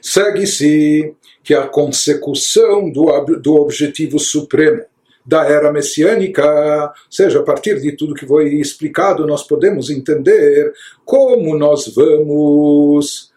segue-se 0.00 1.14
que 1.44 1.52
a 1.52 1.66
consecução 1.66 2.90
do, 2.90 3.04
do 3.36 3.56
objetivo 3.56 4.18
supremo 4.18 4.82
da 5.26 5.44
era 5.44 5.70
messiânica, 5.70 6.42
ou 6.86 7.12
seja, 7.12 7.40
a 7.40 7.42
partir 7.42 7.78
de 7.82 7.92
tudo 7.92 8.14
que 8.14 8.26
foi 8.26 8.54
explicado, 8.54 9.26
nós 9.26 9.46
podemos 9.46 9.90
entender 9.90 10.72
como 11.04 11.54
nós 11.54 11.94
vamos 11.94 13.29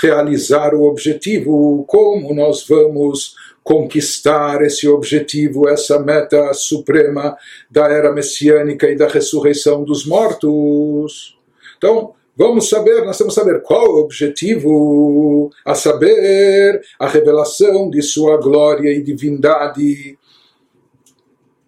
realizar 0.00 0.74
o 0.74 0.84
objetivo, 0.84 1.84
como 1.86 2.34
nós 2.34 2.66
vamos 2.66 3.34
conquistar 3.62 4.62
esse 4.62 4.88
objetivo, 4.88 5.68
essa 5.68 5.98
meta 5.98 6.52
suprema 6.54 7.36
da 7.70 7.86
era 7.88 8.12
messiânica 8.12 8.90
e 8.90 8.96
da 8.96 9.06
ressurreição 9.06 9.84
dos 9.84 10.06
mortos. 10.06 11.36
Então, 11.76 12.14
Vamos 12.36 12.70
saber, 12.70 13.04
nós 13.04 13.18
temos 13.18 13.34
que 13.34 13.40
saber 13.40 13.60
qual 13.60 13.86
o 13.86 13.98
objetivo, 13.98 15.50
a 15.62 15.74
saber, 15.74 16.80
a 16.98 17.06
revelação 17.06 17.90
de 17.90 18.00
sua 18.00 18.38
glória 18.38 18.90
e 18.90 19.02
divindade. 19.02 20.18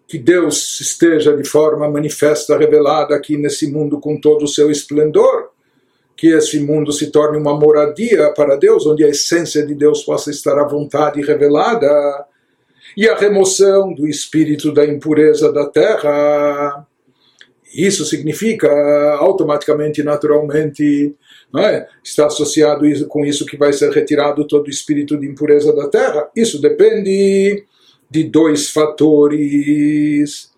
Que 0.07 0.17
Deus 0.17 0.81
esteja 0.81 1.37
de 1.37 1.47
forma 1.47 1.87
manifesta, 1.87 2.57
revelada 2.57 3.13
aqui 3.13 3.37
nesse 3.37 3.71
mundo 3.71 3.99
com 3.99 4.19
todo 4.19 4.45
o 4.45 4.47
seu 4.47 4.71
esplendor. 4.71 5.52
Que 6.23 6.29
esse 6.29 6.57
mundo 6.61 6.93
se 6.93 7.11
torne 7.11 7.37
uma 7.37 7.53
moradia 7.53 8.31
para 8.33 8.55
Deus, 8.55 8.87
onde 8.87 9.03
a 9.03 9.09
essência 9.09 9.65
de 9.65 9.75
Deus 9.75 10.03
possa 10.03 10.31
estar 10.31 10.57
à 10.57 10.65
vontade 10.65 11.21
revelada. 11.21 11.89
E 12.95 13.09
a 13.09 13.17
remoção 13.17 13.93
do 13.93 14.07
espírito 14.07 14.71
da 14.71 14.85
impureza 14.85 15.51
da 15.51 15.67
terra 15.67 16.87
isso 17.73 18.05
significa 18.05 18.69
automaticamente, 19.17 20.01
naturalmente, 20.01 21.13
não 21.51 21.59
é? 21.59 21.89
está 22.01 22.27
associado 22.27 22.85
com 23.07 23.25
isso 23.25 23.45
que 23.45 23.57
vai 23.57 23.73
ser 23.73 23.91
retirado 23.91 24.47
todo 24.47 24.67
o 24.67 24.69
espírito 24.69 25.19
de 25.19 25.27
impureza 25.27 25.75
da 25.75 25.89
terra. 25.89 26.29
Isso 26.33 26.61
depende 26.61 27.65
de 28.09 28.23
dois 28.25 28.69
fatores. 28.69 30.52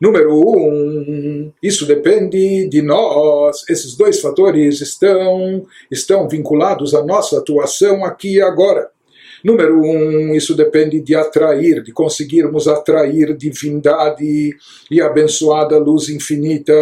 Número 0.00 0.32
um, 0.32 1.52
isso 1.62 1.84
depende 1.84 2.68
de 2.68 2.82
nós. 2.82 3.64
Esses 3.68 3.96
dois 3.96 4.20
fatores 4.20 4.80
estão, 4.80 5.66
estão 5.90 6.28
vinculados 6.28 6.94
à 6.94 7.04
nossa 7.04 7.38
atuação 7.38 8.04
aqui 8.04 8.36
e 8.36 8.40
agora. 8.40 8.90
Número 9.42 9.80
um, 9.80 10.34
isso 10.34 10.54
depende 10.54 11.00
de 11.00 11.14
atrair, 11.14 11.82
de 11.82 11.92
conseguirmos 11.92 12.66
atrair 12.66 13.36
divindade 13.36 14.56
e 14.90 15.00
abençoada 15.00 15.78
luz 15.78 16.08
infinita. 16.08 16.72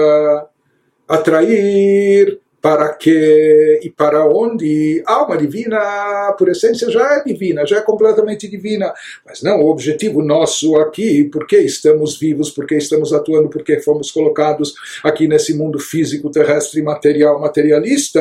Atrair 1.09 2.41
para 2.67 2.93
que 2.95 3.79
e 3.81 3.89
para 3.91 4.27
onde 4.27 5.01
alma 5.07 5.37
divina, 5.37 6.35
por 6.37 6.49
essência, 6.49 6.91
já 6.91 7.15
é 7.15 7.23
divina, 7.23 7.65
já 7.65 7.77
é 7.77 7.81
completamente 7.81 8.49
divina. 8.49 8.93
Mas 9.25 9.41
não 9.41 9.61
o 9.61 9.71
objetivo 9.71 10.21
nosso 10.21 10.75
aqui, 10.75 11.23
porque 11.31 11.59
estamos 11.59 12.19
vivos, 12.19 12.51
porque 12.51 12.75
estamos 12.75 13.13
atuando, 13.13 13.49
porque 13.49 13.79
fomos 13.79 14.11
colocados 14.11 14.75
aqui 15.05 15.29
nesse 15.29 15.55
mundo 15.55 15.79
físico, 15.79 16.29
terrestre, 16.29 16.83
material, 16.83 17.41
materialista. 17.41 18.21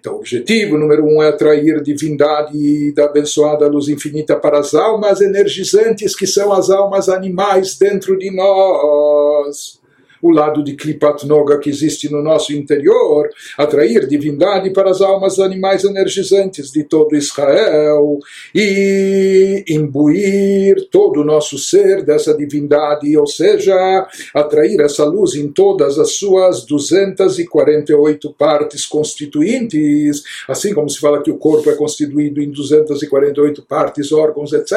Então, 0.00 0.14
o 0.14 0.16
objetivo 0.16 0.76
número 0.76 1.06
um 1.06 1.22
é 1.22 1.28
atrair 1.28 1.80
divindade 1.80 2.92
da 2.92 3.04
abençoada 3.04 3.68
luz 3.68 3.86
infinita 3.86 4.34
para 4.34 4.58
as 4.58 4.74
almas 4.74 5.20
energizantes, 5.20 6.16
que 6.16 6.26
são 6.26 6.52
as 6.52 6.70
almas 6.70 7.08
animais 7.08 7.78
dentro 7.78 8.18
de 8.18 8.34
nós 8.34 9.83
o 10.24 10.30
lado 10.30 10.64
de 10.64 10.74
Klipat 10.74 11.26
Noga 11.26 11.58
que 11.58 11.68
existe 11.68 12.10
no 12.10 12.22
nosso 12.22 12.54
interior, 12.54 13.28
atrair 13.58 14.06
divindade 14.06 14.70
para 14.70 14.90
as 14.90 15.02
almas 15.02 15.38
animais 15.38 15.84
energizantes 15.84 16.70
de 16.72 16.82
todo 16.82 17.14
Israel 17.14 18.18
e 18.54 19.62
imbuir 19.68 20.88
todo 20.90 21.20
o 21.20 21.24
nosso 21.24 21.58
ser 21.58 22.02
dessa 22.02 22.34
divindade, 22.34 23.14
ou 23.18 23.26
seja, 23.26 24.08
atrair 24.34 24.80
essa 24.80 25.04
luz 25.04 25.34
em 25.34 25.48
todas 25.48 25.98
as 25.98 26.12
suas 26.12 26.64
248 26.64 28.32
partes 28.32 28.86
constituintes, 28.86 30.22
assim 30.48 30.72
como 30.72 30.88
se 30.88 30.98
fala 30.98 31.22
que 31.22 31.30
o 31.30 31.36
corpo 31.36 31.68
é 31.68 31.74
constituído 31.74 32.40
em 32.40 32.50
248 32.50 33.62
partes, 33.62 34.10
órgãos, 34.10 34.54
etc. 34.54 34.72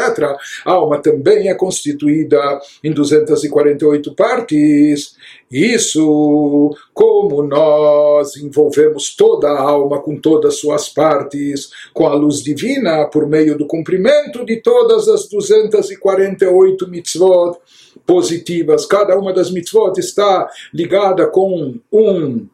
A 0.66 0.74
alma 0.74 1.02
também 1.02 1.48
é 1.48 1.54
constituída 1.54 2.60
em 2.84 2.92
248 2.92 4.14
partes 4.14 5.16
isso, 5.52 6.76
como 6.94 7.42
nós 7.42 8.36
envolvemos 8.36 9.16
toda 9.16 9.48
a 9.48 9.62
alma 9.62 10.02
com 10.02 10.20
todas 10.20 10.56
as 10.56 10.60
suas 10.60 10.90
partes, 10.90 11.70
com 11.94 12.06
a 12.06 12.14
luz 12.14 12.44
divina, 12.44 13.06
por 13.06 13.26
meio 13.26 13.58
do 13.58 13.66
cumprimento 13.66 14.46
de 14.46 14.58
todas 14.58 15.08
as 15.08 15.28
248 15.30 16.88
mitzvot 16.90 17.58
positivas. 18.06 18.86
Cada 18.86 19.18
uma 19.18 19.34
das 19.34 19.50
mitzvot 19.50 19.98
está 19.98 20.50
ligada 20.74 21.28
com 21.28 21.76
um 21.92 22.48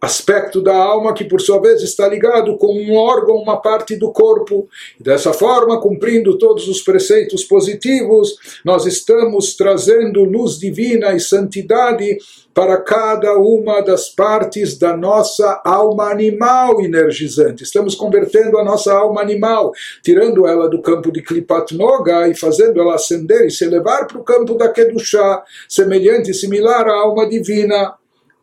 aspecto 0.00 0.62
da 0.62 0.74
alma 0.74 1.14
que 1.14 1.24
por 1.24 1.40
sua 1.40 1.60
vez 1.60 1.82
está 1.82 2.06
ligado 2.08 2.56
com 2.58 2.74
um 2.74 2.94
órgão, 2.94 3.36
uma 3.36 3.60
parte 3.60 3.96
do 3.96 4.12
corpo. 4.12 4.68
Dessa 5.00 5.32
forma, 5.32 5.80
cumprindo 5.80 6.38
todos 6.38 6.68
os 6.68 6.82
preceitos 6.82 7.44
positivos, 7.44 8.36
nós 8.64 8.86
estamos 8.86 9.56
trazendo 9.56 10.24
luz 10.24 10.58
divina 10.58 11.14
e 11.14 11.20
santidade 11.20 12.18
para 12.52 12.80
cada 12.80 13.36
uma 13.38 13.82
das 13.82 14.08
partes 14.08 14.78
da 14.78 14.96
nossa 14.96 15.60
alma 15.62 16.10
animal 16.10 16.80
energizante. 16.80 17.62
Estamos 17.62 17.94
convertendo 17.94 18.58
a 18.58 18.64
nossa 18.64 18.94
alma 18.94 19.20
animal, 19.20 19.72
tirando 20.02 20.46
ela 20.46 20.68
do 20.68 20.80
campo 20.80 21.12
de 21.12 21.20
Klipat 21.20 21.76
Noga 21.76 22.28
e 22.28 22.34
fazendo 22.34 22.80
ela 22.80 22.94
ascender 22.94 23.44
e 23.44 23.50
se 23.50 23.64
elevar 23.64 24.06
para 24.06 24.18
o 24.18 24.24
campo 24.24 24.54
da 24.54 24.70
Kedushá, 24.70 25.42
semelhante 25.68 26.30
e 26.30 26.34
similar 26.34 26.86
à 26.88 26.94
alma 26.94 27.28
divina. 27.28 27.94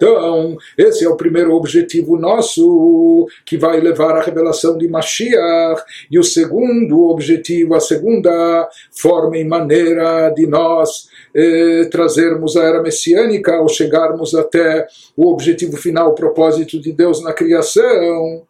Então, 0.04 0.58
esse 0.78 1.06
é 1.06 1.08
o 1.08 1.16
primeiro 1.16 1.54
objetivo 1.54 2.18
nosso, 2.18 3.26
que 3.46 3.58
vai 3.58 3.80
levar 3.80 4.18
à 4.18 4.22
revelação 4.22 4.78
de 4.78 4.86
Mashiach. 4.86 5.82
E 6.12 6.20
o 6.20 6.24
segundo 6.24 7.10
objetivo, 7.10 7.74
a 7.74 7.80
segunda 7.80 8.68
forma 8.92 9.38
e 9.38 9.46
maneira 9.46 10.30
de 10.32 10.46
nós 10.46 11.08
eh, 11.34 11.88
trazermos 11.89 12.58
a 12.58 12.63
era 12.66 12.82
messiânica, 12.82 13.62
ou 13.62 13.70
chegarmos 13.70 14.36
até 14.36 14.86
o 15.16 15.32
objetivo 15.32 15.78
final, 15.78 16.10
o 16.10 16.16
propósito 16.16 16.82
de 16.82 16.92
Deus 16.92 17.24
na 17.24 17.32
criação. 17.32 18.44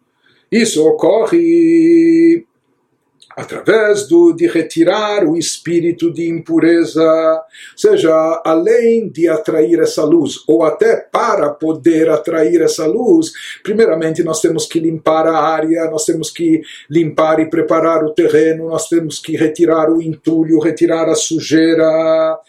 Isso 0.52 0.84
ocorre 0.84 2.48
através 3.36 4.08
do, 4.08 4.34
de 4.34 4.48
retirar 4.48 5.26
o 5.26 5.38
espírito 5.38 6.12
de 6.12 6.30
impureza, 6.30 7.42
seja, 7.76 8.42
além 8.46 9.10
de 9.10 9.28
atrair 9.28 9.80
essa 9.80 10.04
luz, 10.04 10.44
ou 10.48 10.64
até 10.64 10.96
para 10.96 11.50
poder 11.50 12.10
atrair 12.10 12.62
essa 12.62 12.86
luz, 12.86 13.32
primeiramente 13.64 14.24
nós 14.24 14.42
temos 14.42 14.66
que 14.66 14.80
limpar 14.80 15.28
a 15.28 15.38
área, 15.38 15.90
nós 15.90 16.06
temos 16.06 16.30
que 16.30 16.62
limpar 16.90 17.40
e 17.40 17.50
preparar 17.50 18.04
o 18.04 18.12
terreno, 18.12 18.70
nós 18.70 18.88
temos 18.88 19.20
que 19.20 19.36
retirar 19.36 19.90
o 19.90 20.02
entulho, 20.02 20.60
retirar 20.60 21.10
a 21.10 21.16
sujeira. 21.16 22.40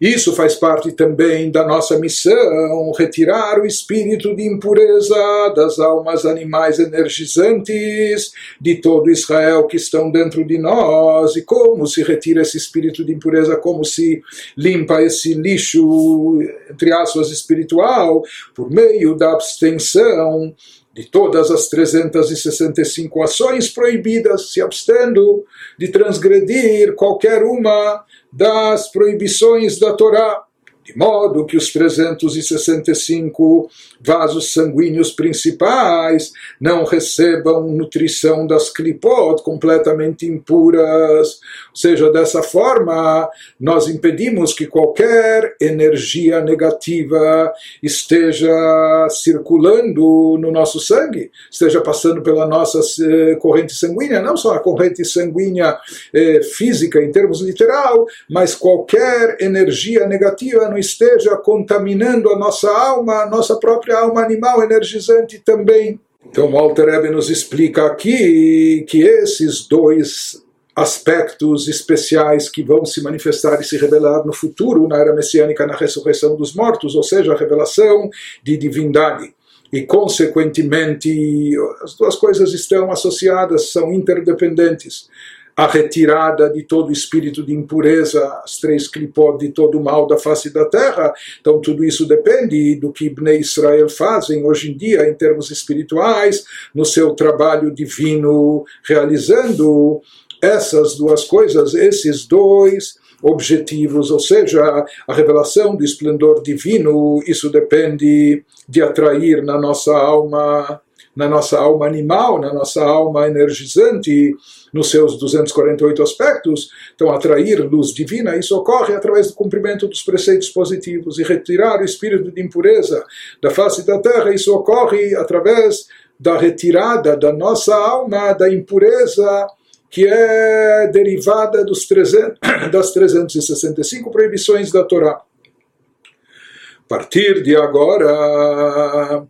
Isso 0.00 0.34
faz 0.34 0.54
parte 0.54 0.92
também 0.92 1.50
da 1.50 1.66
nossa 1.66 1.98
missão, 1.98 2.92
retirar 2.98 3.60
o 3.60 3.66
espírito 3.66 4.34
de 4.36 4.46
impureza 4.46 5.52
das 5.56 5.78
almas 5.78 6.26
animais 6.26 6.78
energizantes 6.78 8.32
de 8.60 8.76
todo 8.76 9.10
Israel 9.10 9.66
que 9.66 9.76
estão 9.76 10.10
dentro 10.10 10.44
de 10.44 10.58
nós. 10.58 11.36
E 11.36 11.42
como 11.42 11.86
se 11.86 12.02
retira 12.02 12.42
esse 12.42 12.56
espírito 12.58 13.04
de 13.04 13.14
impureza, 13.14 13.56
como 13.56 13.84
se 13.84 14.22
limpa 14.56 15.00
esse 15.02 15.34
lixo, 15.34 16.38
entre 16.70 16.92
aspas, 16.92 17.30
espiritual, 17.30 18.22
por 18.54 18.70
meio 18.70 19.16
da 19.16 19.32
abstenção 19.32 20.54
de 20.96 21.04
todas 21.04 21.50
as 21.50 21.68
365 21.68 23.22
ações 23.22 23.68
proibidas, 23.68 24.50
se 24.50 24.62
abstendo 24.62 25.44
de 25.78 25.88
transgredir 25.88 26.94
qualquer 26.94 27.42
uma 27.42 28.02
das 28.32 28.90
proibições 28.90 29.78
da 29.78 29.92
Torá 29.92 30.42
de 30.86 30.96
modo 30.96 31.44
que 31.44 31.56
os 31.56 31.72
365 31.72 33.68
vasos 34.00 34.52
sanguíneos 34.52 35.10
principais 35.10 36.30
não 36.60 36.84
recebam 36.84 37.66
nutrição 37.68 38.46
das 38.46 38.70
clipot 38.70 39.42
completamente 39.42 40.26
impuras. 40.26 41.40
Ou 41.70 41.76
seja, 41.76 42.10
dessa 42.12 42.40
forma, 42.42 43.28
nós 43.58 43.88
impedimos 43.88 44.54
que 44.54 44.66
qualquer 44.66 45.56
energia 45.60 46.40
negativa 46.40 47.52
esteja 47.82 49.08
circulando 49.10 50.38
no 50.38 50.52
nosso 50.52 50.78
sangue, 50.78 51.32
esteja 51.50 51.80
passando 51.80 52.22
pela 52.22 52.46
nossa 52.46 52.80
eh, 53.02 53.34
corrente 53.36 53.74
sanguínea, 53.74 54.22
não 54.22 54.36
só 54.36 54.54
a 54.54 54.60
corrente 54.60 55.04
sanguínea 55.04 55.76
eh, 56.14 56.42
física 56.42 57.02
em 57.02 57.10
termos 57.10 57.40
literal, 57.40 58.06
mas 58.30 58.54
qualquer 58.54 59.38
energia 59.40 60.06
negativa 60.06 60.68
esteja 60.78 61.36
contaminando 61.36 62.30
a 62.30 62.38
nossa 62.38 62.70
alma, 62.70 63.22
a 63.22 63.30
nossa 63.30 63.56
própria 63.56 63.98
alma 63.98 64.22
animal 64.22 64.62
energizante 64.62 65.38
também. 65.38 66.00
Então, 66.24 66.50
Walter 66.50 66.88
Ebe 66.88 67.10
nos 67.10 67.30
explica 67.30 67.86
aqui 67.86 68.84
que 68.88 69.02
esses 69.02 69.66
dois 69.66 70.44
aspectos 70.74 71.68
especiais 71.68 72.50
que 72.50 72.62
vão 72.62 72.84
se 72.84 73.02
manifestar 73.02 73.58
e 73.60 73.64
se 73.64 73.78
revelar 73.78 74.26
no 74.26 74.32
futuro, 74.32 74.86
na 74.86 74.98
era 74.98 75.14
messiânica, 75.14 75.66
na 75.66 75.74
ressurreição 75.74 76.36
dos 76.36 76.54
mortos, 76.54 76.94
ou 76.94 77.02
seja, 77.02 77.32
a 77.32 77.36
revelação 77.36 78.10
de 78.42 78.58
divindade. 78.58 79.34
E, 79.72 79.82
consequentemente, 79.82 81.54
as 81.82 81.94
duas 81.94 82.14
coisas 82.16 82.52
estão 82.52 82.90
associadas, 82.92 83.72
são 83.72 83.92
interdependentes 83.92 85.08
a 85.56 85.66
retirada 85.66 86.50
de 86.50 86.62
todo 86.64 86.92
espírito 86.92 87.42
de 87.42 87.54
impureza, 87.54 88.22
as 88.44 88.58
três 88.58 88.86
clipot 88.86 89.38
de 89.38 89.48
todo 89.48 89.78
o 89.78 89.82
mal 89.82 90.06
da 90.06 90.18
face 90.18 90.50
da 90.50 90.66
terra. 90.66 91.14
Então 91.40 91.60
tudo 91.60 91.82
isso 91.82 92.06
depende 92.06 92.76
do 92.76 92.92
que 92.92 93.08
Bnei 93.08 93.38
Israel 93.38 93.88
fazem 93.88 94.44
hoje 94.44 94.70
em 94.70 94.76
dia 94.76 95.08
em 95.08 95.14
termos 95.14 95.50
espirituais, 95.50 96.44
no 96.74 96.84
seu 96.84 97.14
trabalho 97.14 97.74
divino, 97.74 98.64
realizando 98.86 100.02
essas 100.42 100.96
duas 100.96 101.24
coisas, 101.24 101.72
esses 101.72 102.26
dois 102.26 102.98
objetivos, 103.22 104.10
ou 104.10 104.20
seja, 104.20 104.84
a 105.08 105.14
revelação 105.14 105.74
do 105.74 105.82
esplendor 105.82 106.42
divino, 106.42 107.22
isso 107.26 107.48
depende 107.48 108.44
de 108.68 108.82
atrair 108.82 109.42
na 109.42 109.58
nossa 109.58 109.96
alma 109.96 110.82
na 111.16 111.26
nossa 111.28 111.58
alma 111.58 111.86
animal, 111.86 112.38
na 112.38 112.52
nossa 112.52 112.84
alma 112.84 113.26
energizante, 113.26 114.36
nos 114.72 114.90
seus 114.90 115.18
248 115.18 116.02
aspectos. 116.02 116.68
Então, 116.94 117.10
atrair 117.10 117.60
luz 117.60 117.94
divina, 117.94 118.36
isso 118.36 118.54
ocorre 118.56 118.94
através 118.94 119.28
do 119.28 119.34
cumprimento 119.34 119.88
dos 119.88 120.02
preceitos 120.02 120.50
positivos 120.50 121.18
e 121.18 121.22
retirar 121.22 121.80
o 121.80 121.84
espírito 121.84 122.30
de 122.30 122.42
impureza 122.42 123.02
da 123.42 123.50
face 123.50 123.86
da 123.86 123.98
terra, 123.98 124.34
isso 124.34 124.54
ocorre 124.54 125.16
através 125.16 125.86
da 126.20 126.36
retirada 126.36 127.16
da 127.16 127.32
nossa 127.32 127.74
alma 127.74 128.32
da 128.32 128.52
impureza 128.52 129.48
que 129.90 130.06
é 130.06 130.88
derivada 130.88 131.64
dos 131.64 131.86
300, 131.86 132.38
das 132.70 132.92
365 132.92 134.10
proibições 134.10 134.70
da 134.70 134.84
Torá. 134.84 135.12
A 135.12 136.88
partir 136.88 137.42
de 137.42 137.56
agora, 137.56 139.26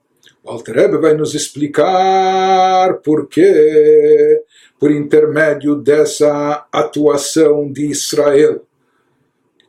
Walter 0.46 0.74
Rebbe 0.74 0.98
vai 0.98 1.14
nos 1.14 1.34
explicar 1.34 2.94
por 3.02 3.28
que, 3.28 4.42
por 4.78 4.92
intermédio 4.92 5.74
dessa 5.74 6.66
atuação 6.70 7.70
de 7.70 7.86
Israel, 7.90 8.64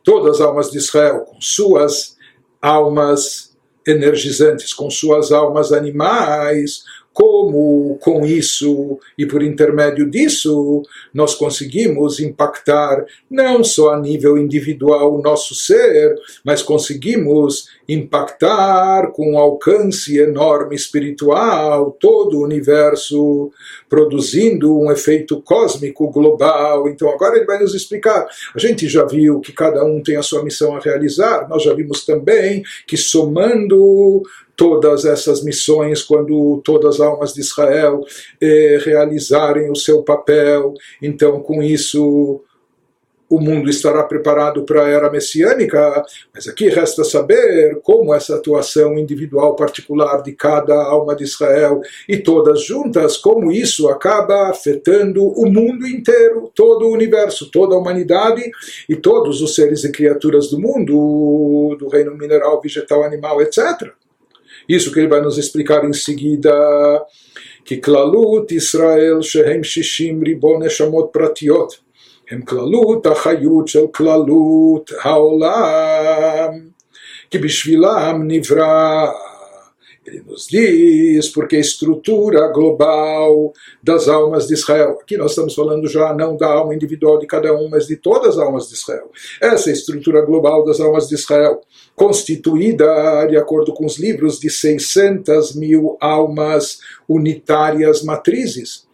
todas 0.04 0.36
as 0.36 0.40
almas 0.40 0.70
de 0.70 0.78
Israel, 0.78 1.20
com 1.22 1.40
suas 1.40 2.16
almas 2.62 3.56
energizantes, 3.84 4.72
com 4.72 4.88
suas 4.88 5.32
almas 5.32 5.72
animais, 5.72 6.84
como 7.18 7.98
com 8.00 8.24
isso 8.24 9.00
e 9.18 9.26
por 9.26 9.42
intermédio 9.42 10.08
disso 10.08 10.84
nós 11.12 11.34
conseguimos 11.34 12.20
impactar 12.20 13.04
não 13.28 13.64
só 13.64 13.94
a 13.94 14.00
nível 14.00 14.38
individual 14.38 15.18
o 15.18 15.20
nosso 15.20 15.52
ser, 15.52 16.14
mas 16.44 16.62
conseguimos 16.62 17.70
impactar 17.88 19.10
com 19.10 19.32
um 19.32 19.38
alcance 19.38 20.16
enorme 20.16 20.76
espiritual 20.76 21.90
todo 21.98 22.38
o 22.38 22.44
universo, 22.44 23.50
produzindo 23.88 24.78
um 24.78 24.90
efeito 24.90 25.40
cósmico 25.42 26.10
global. 26.10 26.88
Então 26.88 27.10
agora 27.10 27.36
ele 27.36 27.46
vai 27.46 27.58
nos 27.60 27.74
explicar. 27.74 28.26
A 28.54 28.58
gente 28.58 28.88
já 28.88 29.04
viu 29.04 29.40
que 29.40 29.52
cada 29.52 29.84
um 29.84 30.02
tem 30.02 30.16
a 30.16 30.22
sua 30.22 30.42
missão 30.42 30.76
a 30.76 30.80
realizar, 30.80 31.48
nós 31.48 31.62
já 31.62 31.74
vimos 31.74 32.04
também 32.04 32.62
que 32.86 32.96
somando 32.96 34.22
todas 34.58 35.04
essas 35.04 35.44
missões, 35.44 36.02
quando 36.02 36.60
todas 36.64 36.96
as 36.96 37.00
almas 37.00 37.32
de 37.32 37.40
Israel 37.40 38.00
eh, 38.40 38.80
realizarem 38.84 39.70
o 39.70 39.76
seu 39.76 40.02
papel. 40.02 40.74
Então, 41.00 41.40
com 41.40 41.62
isso, 41.62 42.42
o 43.33 43.39
mundo 43.39 43.67
estará 43.67 44.03
preparado 44.03 44.63
para 44.63 44.85
a 44.85 44.89
era 44.89 45.09
messiânica, 45.09 46.03
mas 46.31 46.47
aqui 46.47 46.69
resta 46.69 47.03
saber 47.03 47.79
como 47.81 48.13
essa 48.13 48.35
atuação 48.35 48.95
individual 48.97 49.55
particular 49.55 50.21
de 50.21 50.33
cada 50.33 50.75
alma 50.75 51.15
de 51.15 51.23
Israel 51.23 51.81
e 52.07 52.17
todas 52.17 52.63
juntas, 52.63 53.17
como 53.17 53.51
isso 53.51 53.89
acaba 53.89 54.49
afetando 54.49 55.25
o 55.25 55.51
mundo 55.51 55.87
inteiro, 55.87 56.51
todo 56.53 56.85
o 56.85 56.93
universo, 56.93 57.49
toda 57.49 57.73
a 57.73 57.79
humanidade 57.79 58.43
e 58.87 58.95
todos 58.95 59.41
os 59.41 59.55
seres 59.55 59.83
e 59.83 59.91
criaturas 59.91 60.51
do 60.51 60.59
mundo, 60.59 61.75
do 61.79 61.87
reino 61.87 62.15
mineral, 62.15 62.61
vegetal, 62.61 63.03
animal, 63.03 63.41
etc. 63.41 63.91
Isso 64.69 64.91
que 64.91 64.99
ele 64.99 65.07
vai 65.07 65.21
nos 65.21 65.39
explicar 65.39 65.83
em 65.85 65.93
seguida. 65.93 66.53
que 67.65 67.77
כללות 67.77 68.51
ישראל 68.51 69.21
שהם 69.21 69.63
שישים 69.63 70.23
ריבון 70.23 70.63
נשמות 70.63 71.09
פרטיות 71.13 71.79
הם 72.31 72.41
כללות 72.41 73.05
החיות 73.05 73.67
של 73.67 73.87
כללות 73.93 74.91
העולם 75.03 76.49
כי 77.29 77.37
בשבילם 77.37 78.23
נברא 78.27 79.07
ele 80.05 80.21
nos 80.27 80.47
diz 80.49 81.29
porque 81.29 81.55
a 81.55 81.59
estrutura 81.59 82.47
global 82.49 83.53
das 83.81 84.09
almas 84.09 84.47
de 84.47 84.53
Israel. 84.53 84.97
Aqui 85.01 85.15
nós 85.15 85.31
estamos 85.31 85.55
falando 85.55 85.87
já 85.87 86.13
não 86.13 86.35
da 86.35 86.47
alma 86.47 86.75
individual 86.75 87.17
de 87.17 87.25
cada 87.25 87.53
um, 87.53 87.69
mas 87.69 87.87
de 87.87 87.95
todas 87.95 88.37
as 88.37 88.37
almas 88.37 88.67
de 88.67 88.73
Israel. 88.73 89.09
Essa 89.41 89.71
estrutura 89.71 90.21
global 90.21 90.65
das 90.65 90.81
almas 90.81 91.07
de 91.07 91.15
Israel, 91.15 91.61
constituída, 91.95 93.25
de 93.27 93.37
acordo 93.37 93.73
com 93.73 93.85
os 93.85 93.97
livros, 93.97 94.39
de 94.39 94.49
600 94.49 95.55
mil 95.55 95.97
almas 96.01 96.79
unitárias 97.07 98.03
matrizes 98.03 98.85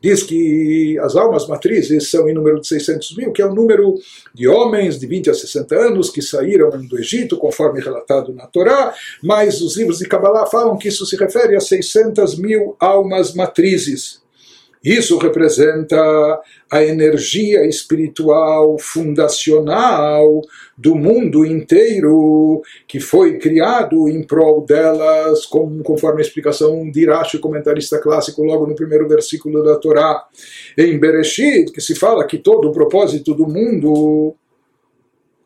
diz 0.00 0.22
que 0.22 0.98
as 1.00 1.16
almas 1.16 1.46
matrizes 1.46 2.10
são 2.10 2.28
em 2.28 2.34
número 2.34 2.60
de 2.60 2.66
600 2.66 3.16
mil, 3.16 3.32
que 3.32 3.42
é 3.42 3.46
o 3.46 3.54
número 3.54 3.94
de 4.34 4.48
homens 4.48 4.98
de 4.98 5.06
20 5.06 5.30
a 5.30 5.34
60 5.34 5.74
anos 5.74 6.10
que 6.10 6.22
saíram 6.22 6.70
do 6.86 6.98
Egito, 6.98 7.36
conforme 7.36 7.80
relatado 7.80 8.32
na 8.32 8.46
Torá, 8.46 8.94
mas 9.22 9.60
os 9.60 9.76
livros 9.76 9.98
de 9.98 10.08
Kabbalah 10.08 10.46
falam 10.46 10.76
que 10.76 10.88
isso 10.88 11.06
se 11.06 11.16
refere 11.16 11.56
a 11.56 11.60
600 11.60 12.38
mil 12.38 12.76
almas 12.80 13.34
matrizes. 13.34 14.23
Isso 14.84 15.16
representa 15.16 15.98
a 16.70 16.84
energia 16.84 17.66
espiritual 17.66 18.76
fundacional 18.78 20.42
do 20.76 20.94
mundo 20.94 21.46
inteiro 21.46 22.60
que 22.86 23.00
foi 23.00 23.38
criado 23.38 24.08
em 24.08 24.22
prol 24.22 24.60
delas, 24.66 25.46
conforme 25.46 26.20
a 26.20 26.24
explicação 26.24 26.90
de 26.90 27.00
Irashi, 27.00 27.38
comentarista 27.38 27.98
clássico, 27.98 28.42
logo 28.42 28.66
no 28.66 28.74
primeiro 28.74 29.08
versículo 29.08 29.64
da 29.64 29.76
Torá. 29.76 30.24
Em 30.76 30.98
Bereshit, 30.98 31.72
que 31.72 31.80
se 31.80 31.94
fala 31.94 32.26
que 32.26 32.36
todo 32.36 32.68
o 32.68 32.72
propósito 32.72 33.32
do 33.32 33.46
mundo 33.46 34.36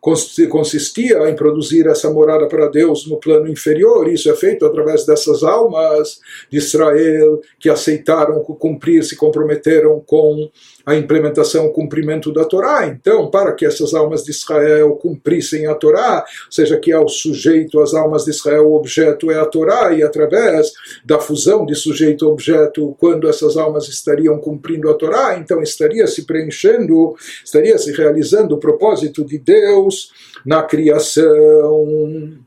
consistia 0.01 1.29
em 1.29 1.35
produzir 1.35 1.87
essa 1.87 2.11
morada 2.11 2.47
para 2.47 2.69
Deus 2.69 3.07
no 3.07 3.19
plano 3.19 3.49
inferior. 3.49 4.09
Isso 4.09 4.31
é 4.31 4.35
feito 4.35 4.65
através 4.65 5.05
dessas 5.05 5.43
almas 5.43 6.21
de 6.51 6.59
Israel 6.59 7.41
que 7.59 7.69
aceitaram 7.69 8.41
cumprir, 8.41 9.05
se 9.05 9.17
comprometeram 9.17 10.03
com 10.07 10.51
a 10.89 10.97
implementação, 10.97 11.67
o 11.67 11.71
cumprimento 11.71 12.33
da 12.33 12.47
Torá. 12.47 12.87
Então, 12.87 13.31
para 13.31 13.53
que 13.53 13.67
essas 13.67 13.93
almas 13.93 14.25
de 14.25 14.31
Israel 14.31 14.97
cumprissem 14.97 15.67
a 15.67 15.75
Torá, 15.75 16.25
seja 16.51 16.79
que 16.79 16.91
ao 16.91 17.07
sujeito, 17.07 17.79
as 17.83 17.93
almas 17.93 18.25
de 18.25 18.31
Israel, 18.31 18.67
o 18.67 18.75
objeto 18.75 19.31
é 19.31 19.39
a 19.39 19.45
Torá, 19.45 19.93
e 19.93 20.03
através 20.03 20.73
da 21.05 21.19
fusão 21.19 21.67
de 21.67 21.75
sujeito-objeto, 21.75 22.97
quando 22.99 23.29
essas 23.29 23.59
almas 23.59 23.87
estariam 23.87 24.39
cumprindo 24.39 24.89
a 24.89 24.95
Torá, 24.95 25.37
então 25.39 25.61
estaria 25.63 26.07
se 26.07 26.25
preenchendo, 26.25 27.15
estaria 27.45 27.77
se 27.77 27.93
realizando 27.93 28.55
o 28.55 28.59
propósito 28.59 29.23
de 29.27 29.37
Deus 29.37 30.11
na 30.43 30.63
criação. 30.63 32.39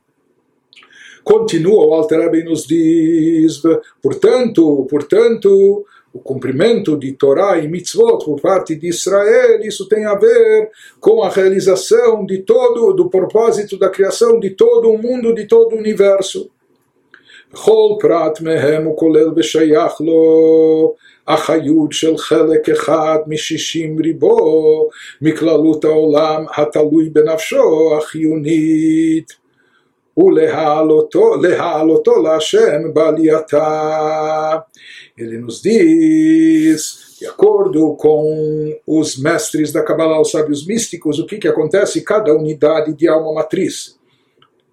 Continua 1.23 1.86
o 1.86 1.93
Alter 1.93 2.34
e 2.34 2.43
nos 2.43 2.65
diz, 2.65 3.62
portanto, 4.01 4.88
portanto, 4.89 5.86
o 6.12 6.19
cumprimento 6.19 6.97
de 6.97 7.12
Torá 7.12 7.59
e 7.59 7.69
mitzvot 7.69 8.25
por 8.25 8.40
parte 8.40 8.75
de 8.75 8.88
Israel, 8.88 9.61
isso 9.62 9.87
tem 9.88 10.07
a 10.07 10.15
ver 10.15 10.71
com 10.98 11.23
a 11.23 11.29
realização 11.29 12.25
de 12.25 12.38
todo, 12.38 12.94
do 12.94 13.11
propósito 13.11 13.79
da 13.79 13.90
criação 13.90 14.40
de 14.40 14.50
todo 14.50 14.90
o 14.90 14.98
mundo, 14.98 15.35
de 15.35 15.46
todo 15.46 15.75
o 15.75 15.79
universo. 15.79 16.50
בכל 17.52 17.96
פרט 18.00 18.40
מהם 18.40 18.85
הוא 18.85 18.96
כולל 18.96 19.29
ושייך 19.37 20.00
לו 20.00 20.94
אחריות 21.27 21.92
של 21.92 22.17
חלק 22.17 22.69
אחד 22.69 23.19
משישים 23.27 23.98
ריבו 23.98 24.88
מכללות 25.23 25.85
העולם 25.85 26.44
התלוי 26.57 27.09
בנפשו 27.09 27.98
החיונית 27.98 29.37
ולהעלותו 30.17 32.23
להשם 32.23 32.94
בעלייתה. 32.94 34.59
ele 35.18 35.38
nos 35.38 35.62
diz, 35.62 37.18
de 37.20 37.26
acordo 37.26 37.96
com 37.96 38.80
os 38.88 39.18
mestres 39.18 39.72
da 39.72 39.84
Kabbalah, 39.84 40.22
os 40.22 40.32
sábios 40.32 40.66
místicos, 40.66 41.20
o 41.20 41.26
que, 41.26 41.38
que 41.38 41.48
acontece 41.48 42.02
cada 42.02 42.34
unidade 42.34 42.94
de 42.94 43.08
alma 43.08 43.34
matriz. 43.34 44.00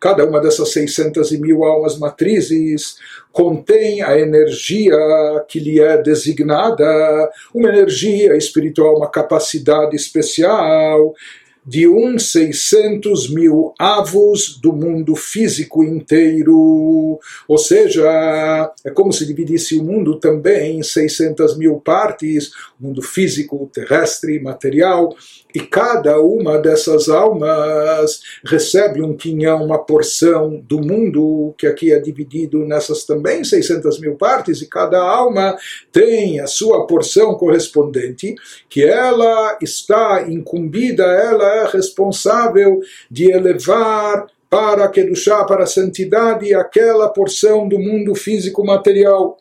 Cada 0.01 0.25
uma 0.25 0.41
dessas 0.41 0.73
600 0.73 1.33
e 1.33 1.39
mil 1.39 1.65
almas 1.65 1.99
matrizes 1.99 2.97
contém 3.33 4.01
a 4.01 4.17
energia 4.19 4.97
que 5.49 5.59
lhe 5.59 5.81
é 5.81 6.01
designada, 6.01 7.31
uma 7.53 7.69
energia 7.69 8.37
espiritual, 8.37 8.97
uma 8.97 9.11
capacidade 9.11 9.97
especial 9.97 11.15
de 11.69 11.87
uns 11.87 12.33
600 12.33 13.29
mil 13.29 13.75
avos 13.79 14.59
do 14.59 14.73
mundo 14.73 15.15
físico 15.15 15.85
inteiro. 15.85 17.21
Ou 17.47 17.59
seja, 17.59 18.73
é 18.83 18.91
como 18.91 19.13
se 19.13 19.27
dividisse 19.27 19.77
o 19.77 19.85
mundo 19.85 20.19
também 20.19 20.79
em 20.79 20.83
600 20.83 21.59
mil 21.59 21.79
partes, 21.79 22.53
mundo 22.81 23.03
físico, 23.03 23.71
terrestre, 23.71 24.41
material, 24.41 25.15
e 25.55 25.61
cada 25.61 26.21
uma 26.21 26.59
dessas 26.59 27.09
almas 27.09 28.21
recebe 28.45 29.03
um 29.03 29.17
quinhão, 29.17 29.65
uma 29.65 29.79
porção 29.79 30.63
do 30.69 30.81
mundo, 30.81 31.55
que 31.57 31.67
aqui 31.67 31.93
é 31.93 31.99
dividido 31.99 32.59
nessas 32.67 33.05
também 33.05 33.43
600 33.43 33.99
mil 34.01 34.17
partes, 34.17 34.61
e 34.61 34.67
cada 34.69 35.01
alma 35.01 35.57
tem 35.91 36.41
a 36.41 36.47
sua 36.47 36.87
porção 36.87 37.35
correspondente, 37.35 38.35
que 38.69 38.85
ela 38.85 39.57
está 39.63 40.27
incumbida, 40.29 41.05
ela 41.05 41.45
é 41.57 41.67
responsável 41.69 42.81
de 43.11 43.31
elevar 43.31 44.27
para 44.51 44.85
a 44.85 44.89
Kedushá, 44.89 45.45
para 45.45 45.65
a 45.65 45.67
santidade, 45.67 46.55
aquela 46.55 47.09
porção 47.09 47.69
do 47.69 47.79
mundo 47.79 48.15
físico 48.15 48.65
material 48.65 49.37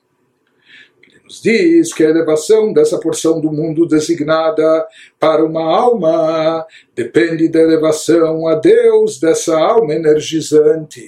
nos 1.28 1.42
diz 1.42 1.94
que 1.94 2.06
a 2.06 2.10
elevação 2.10 2.72
dessa 2.72 2.98
porção 2.98 3.42
do 3.42 3.52
mundo 3.52 3.86
designada 3.86 4.88
para 5.20 5.44
uma 5.44 5.62
alma 5.62 6.66
depende 6.96 7.50
da 7.50 7.60
elevação 7.60 8.48
a 8.48 8.56
Deus 8.56 9.20
dessa 9.20 9.60
alma 9.60 9.94
energizante. 9.94 11.06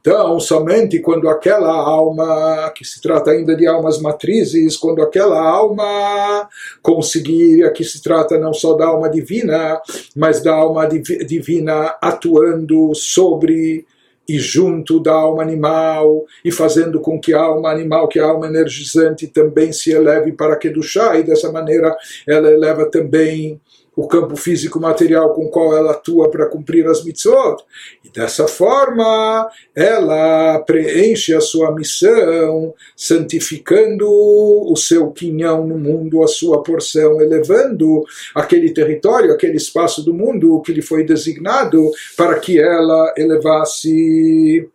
Então, 0.00 0.40
somente 0.40 0.98
quando 1.00 1.28
aquela 1.28 1.72
alma, 1.72 2.72
que 2.74 2.84
se 2.84 3.00
trata 3.00 3.30
ainda 3.30 3.54
de 3.54 3.66
almas 3.66 4.00
matrizes, 4.00 4.76
quando 4.76 5.02
aquela 5.02 5.40
alma 5.40 6.48
conseguir, 6.82 7.64
aqui 7.64 7.84
se 7.84 8.02
trata 8.02 8.38
não 8.38 8.52
só 8.52 8.74
da 8.74 8.86
alma 8.86 9.08
divina, 9.08 9.80
mas 10.16 10.42
da 10.42 10.54
alma 10.54 10.88
divina 10.88 11.96
atuando 12.00 12.92
sobre 12.94 13.86
e 14.28 14.38
junto 14.38 15.00
da 15.00 15.12
alma 15.12 15.42
animal 15.42 16.24
e 16.44 16.52
fazendo 16.52 17.00
com 17.00 17.18
que 17.18 17.32
a 17.32 17.40
alma 17.40 17.70
animal, 17.70 18.08
que 18.08 18.18
a 18.18 18.26
alma 18.26 18.46
energizante 18.46 19.26
também 19.26 19.72
se 19.72 19.90
eleve 19.90 20.32
para 20.32 20.58
chá 20.82 21.18
e 21.18 21.22
dessa 21.22 21.50
maneira 21.50 21.96
ela 22.26 22.50
eleva 22.50 22.90
também 22.90 23.60
o 23.98 24.06
campo 24.06 24.36
físico 24.36 24.78
material 24.78 25.34
com 25.34 25.46
o 25.46 25.50
qual 25.50 25.76
ela 25.76 25.90
atua 25.90 26.30
para 26.30 26.46
cumprir 26.46 26.86
as 26.86 27.04
mitzvot. 27.04 27.64
E 28.04 28.08
dessa 28.08 28.46
forma, 28.46 29.50
ela 29.74 30.60
preenche 30.60 31.34
a 31.34 31.40
sua 31.40 31.74
missão, 31.74 32.72
santificando 32.96 34.06
o 34.08 34.76
seu 34.76 35.10
quinhão 35.10 35.66
no 35.66 35.76
mundo, 35.76 36.22
a 36.22 36.28
sua 36.28 36.62
porção, 36.62 37.20
elevando 37.20 38.04
aquele 38.36 38.70
território, 38.70 39.32
aquele 39.32 39.56
espaço 39.56 40.04
do 40.04 40.14
mundo 40.14 40.62
que 40.62 40.72
lhe 40.72 40.80
foi 40.80 41.02
designado 41.02 41.90
para 42.16 42.38
que 42.38 42.56
ela 42.56 43.12
elevasse. 43.16 44.68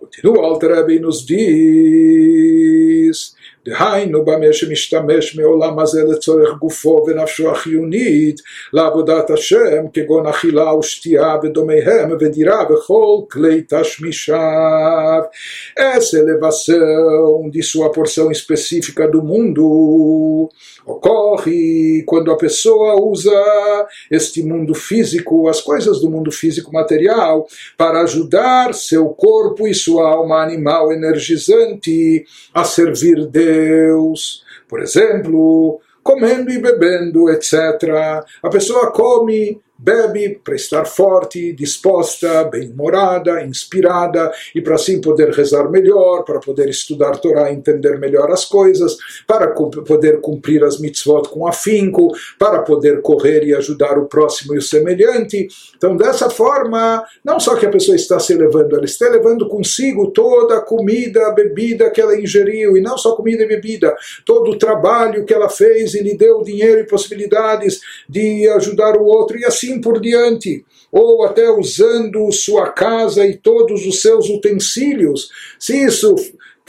Continua 0.00 0.58
e 0.90 0.98
nos 0.98 1.24
diz 1.24 1.78
דהיינו 3.65 4.25
במה 4.25 4.53
שמשתמש 4.53 5.35
מעולם 5.35 5.79
הזה 5.79 6.03
לצורך 6.03 6.49
גופו 6.59 7.05
ונפשו 7.07 7.51
החיונית 7.51 8.41
לעבודת 8.73 9.29
השם 9.29 9.87
כגון 9.93 10.27
אכילה 10.27 10.75
ושתייה 10.75 11.35
ודומיהם 11.43 12.11
ודירה 12.19 12.63
וכל 12.69 13.21
כלי 13.31 13.61
תשמישיו. 13.69 15.21
Essa 15.77 16.17
elevação 16.19 17.49
de 17.49 17.63
sua 17.63 17.91
porção 17.91 18.31
específica 18.31 19.07
do 19.07 19.23
mundo 19.23 20.49
ocorre 20.85 22.03
quando 22.05 22.31
a 22.31 22.37
pessoa 22.37 23.01
usa 23.01 23.31
este 24.11 24.43
mundo 24.43 24.73
físico, 24.73 25.47
as 25.47 25.61
coisas 25.61 26.01
do 26.01 26.09
mundo 26.09 26.31
físico 26.31 26.71
material, 26.73 27.47
para 27.77 28.01
ajudar 28.01 28.73
seu 28.73 29.09
corpo 29.09 29.67
e 29.67 29.73
sua 29.73 30.09
alma 30.09 30.43
animal 30.43 30.91
energizante 30.91 32.25
a 32.53 32.63
servir 32.63 33.25
Deus. 33.58 34.44
Por 34.68 34.80
exemplo, 34.80 35.80
comendo 36.02 36.50
e 36.50 36.58
bebendo, 36.58 37.30
etc. 37.30 38.24
A 38.42 38.48
pessoa 38.48 38.92
come 38.92 39.60
bebe 39.78 40.40
para 40.42 40.56
estar 40.56 40.84
forte, 40.84 41.52
disposta, 41.52 42.44
bem-humorada, 42.44 43.44
inspirada 43.44 44.32
e 44.54 44.60
para 44.60 44.74
assim 44.74 45.00
poder 45.00 45.30
rezar 45.30 45.70
melhor, 45.70 46.24
para 46.24 46.40
poder 46.40 46.68
estudar 46.68 47.18
Torá, 47.18 47.52
entender 47.52 47.98
melhor 47.98 48.30
as 48.30 48.44
coisas, 48.44 48.96
para 49.26 49.48
poder 49.48 50.20
cumprir 50.20 50.64
as 50.64 50.80
mitzvot 50.80 51.28
com 51.28 51.46
afinco, 51.46 52.12
para 52.38 52.62
poder 52.62 53.00
correr 53.02 53.44
e 53.44 53.54
ajudar 53.54 53.98
o 53.98 54.06
próximo 54.06 54.54
e 54.54 54.58
o 54.58 54.62
semelhante. 54.62 55.46
Então, 55.76 55.96
dessa 55.96 56.28
forma, 56.28 57.04
não 57.24 57.38
só 57.38 57.54
que 57.54 57.66
a 57.66 57.70
pessoa 57.70 57.94
está 57.94 58.18
se 58.18 58.32
elevando, 58.32 58.74
ela 58.74 58.84
está 58.84 59.08
levando 59.08 59.48
consigo 59.48 60.10
toda 60.10 60.56
a 60.56 60.60
comida, 60.60 61.26
a 61.26 61.32
bebida 61.32 61.90
que 61.90 62.00
ela 62.00 62.18
ingeriu, 62.18 62.76
e 62.76 62.80
não 62.80 62.98
só 62.98 63.14
comida 63.14 63.44
e 63.44 63.48
bebida, 63.48 63.94
todo 64.24 64.50
o 64.50 64.58
trabalho 64.58 65.24
que 65.24 65.34
ela 65.34 65.48
fez 65.48 65.94
e 65.94 66.02
lhe 66.02 66.16
deu 66.16 66.42
dinheiro 66.42 66.80
e 66.80 66.86
possibilidades 66.86 67.80
de 68.08 68.48
ajudar 68.48 68.96
o 68.96 69.04
outro, 69.04 69.38
e 69.38 69.44
assim 69.44 69.67
assim 69.68 69.80
por 69.80 70.00
diante, 70.00 70.64
ou 70.90 71.24
até 71.24 71.50
usando 71.50 72.32
sua 72.32 72.70
casa 72.70 73.26
e 73.26 73.36
todos 73.36 73.86
os 73.86 74.00
seus 74.00 74.28
utensílios, 74.28 75.28
se 75.58 75.84
isso 75.84 76.14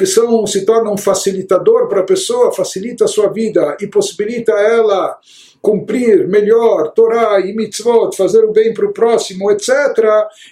são, 0.05 0.45
se 0.45 0.65
torna 0.65 0.91
um 0.91 0.97
facilitador 0.97 1.87
para 1.87 2.01
a 2.01 2.05
pessoa, 2.05 2.53
facilita 2.53 3.05
a 3.05 3.07
sua 3.07 3.27
vida 3.29 3.77
e 3.79 3.87
possibilita 3.87 4.51
ela 4.53 5.17
cumprir 5.61 6.27
melhor 6.27 6.91
Torá 6.93 7.39
e 7.39 7.53
mitzvot, 7.53 8.15
fazer 8.15 8.43
o 8.43 8.51
bem 8.51 8.73
para 8.73 8.85
o 8.85 8.93
próximo, 8.93 9.51
etc. 9.51 9.69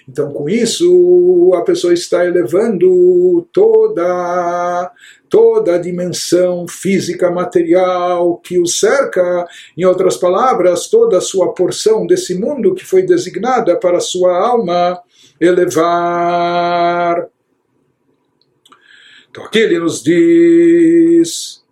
Então, 0.08 0.32
com 0.32 0.48
isso, 0.48 1.52
a 1.54 1.62
pessoa 1.62 1.92
está 1.94 2.24
elevando 2.24 3.46
toda 3.52 4.92
toda 5.30 5.74
a 5.74 5.78
dimensão 5.78 6.66
física 6.66 7.30
material 7.30 8.38
que 8.38 8.58
o 8.58 8.66
cerca, 8.66 9.46
em 9.76 9.84
outras 9.84 10.16
palavras, 10.16 10.88
toda 10.88 11.18
a 11.18 11.20
sua 11.20 11.52
porção 11.52 12.06
desse 12.06 12.34
mundo 12.34 12.74
que 12.74 12.82
foi 12.84 13.02
designada 13.02 13.76
para 13.76 13.98
a 13.98 14.00
sua 14.00 14.34
alma 14.34 14.98
elevar. 15.38 17.28
Então 19.38 19.46
aqui 19.46 19.60
ele 19.60 19.78
nos 19.78 20.02
diz 20.02 21.62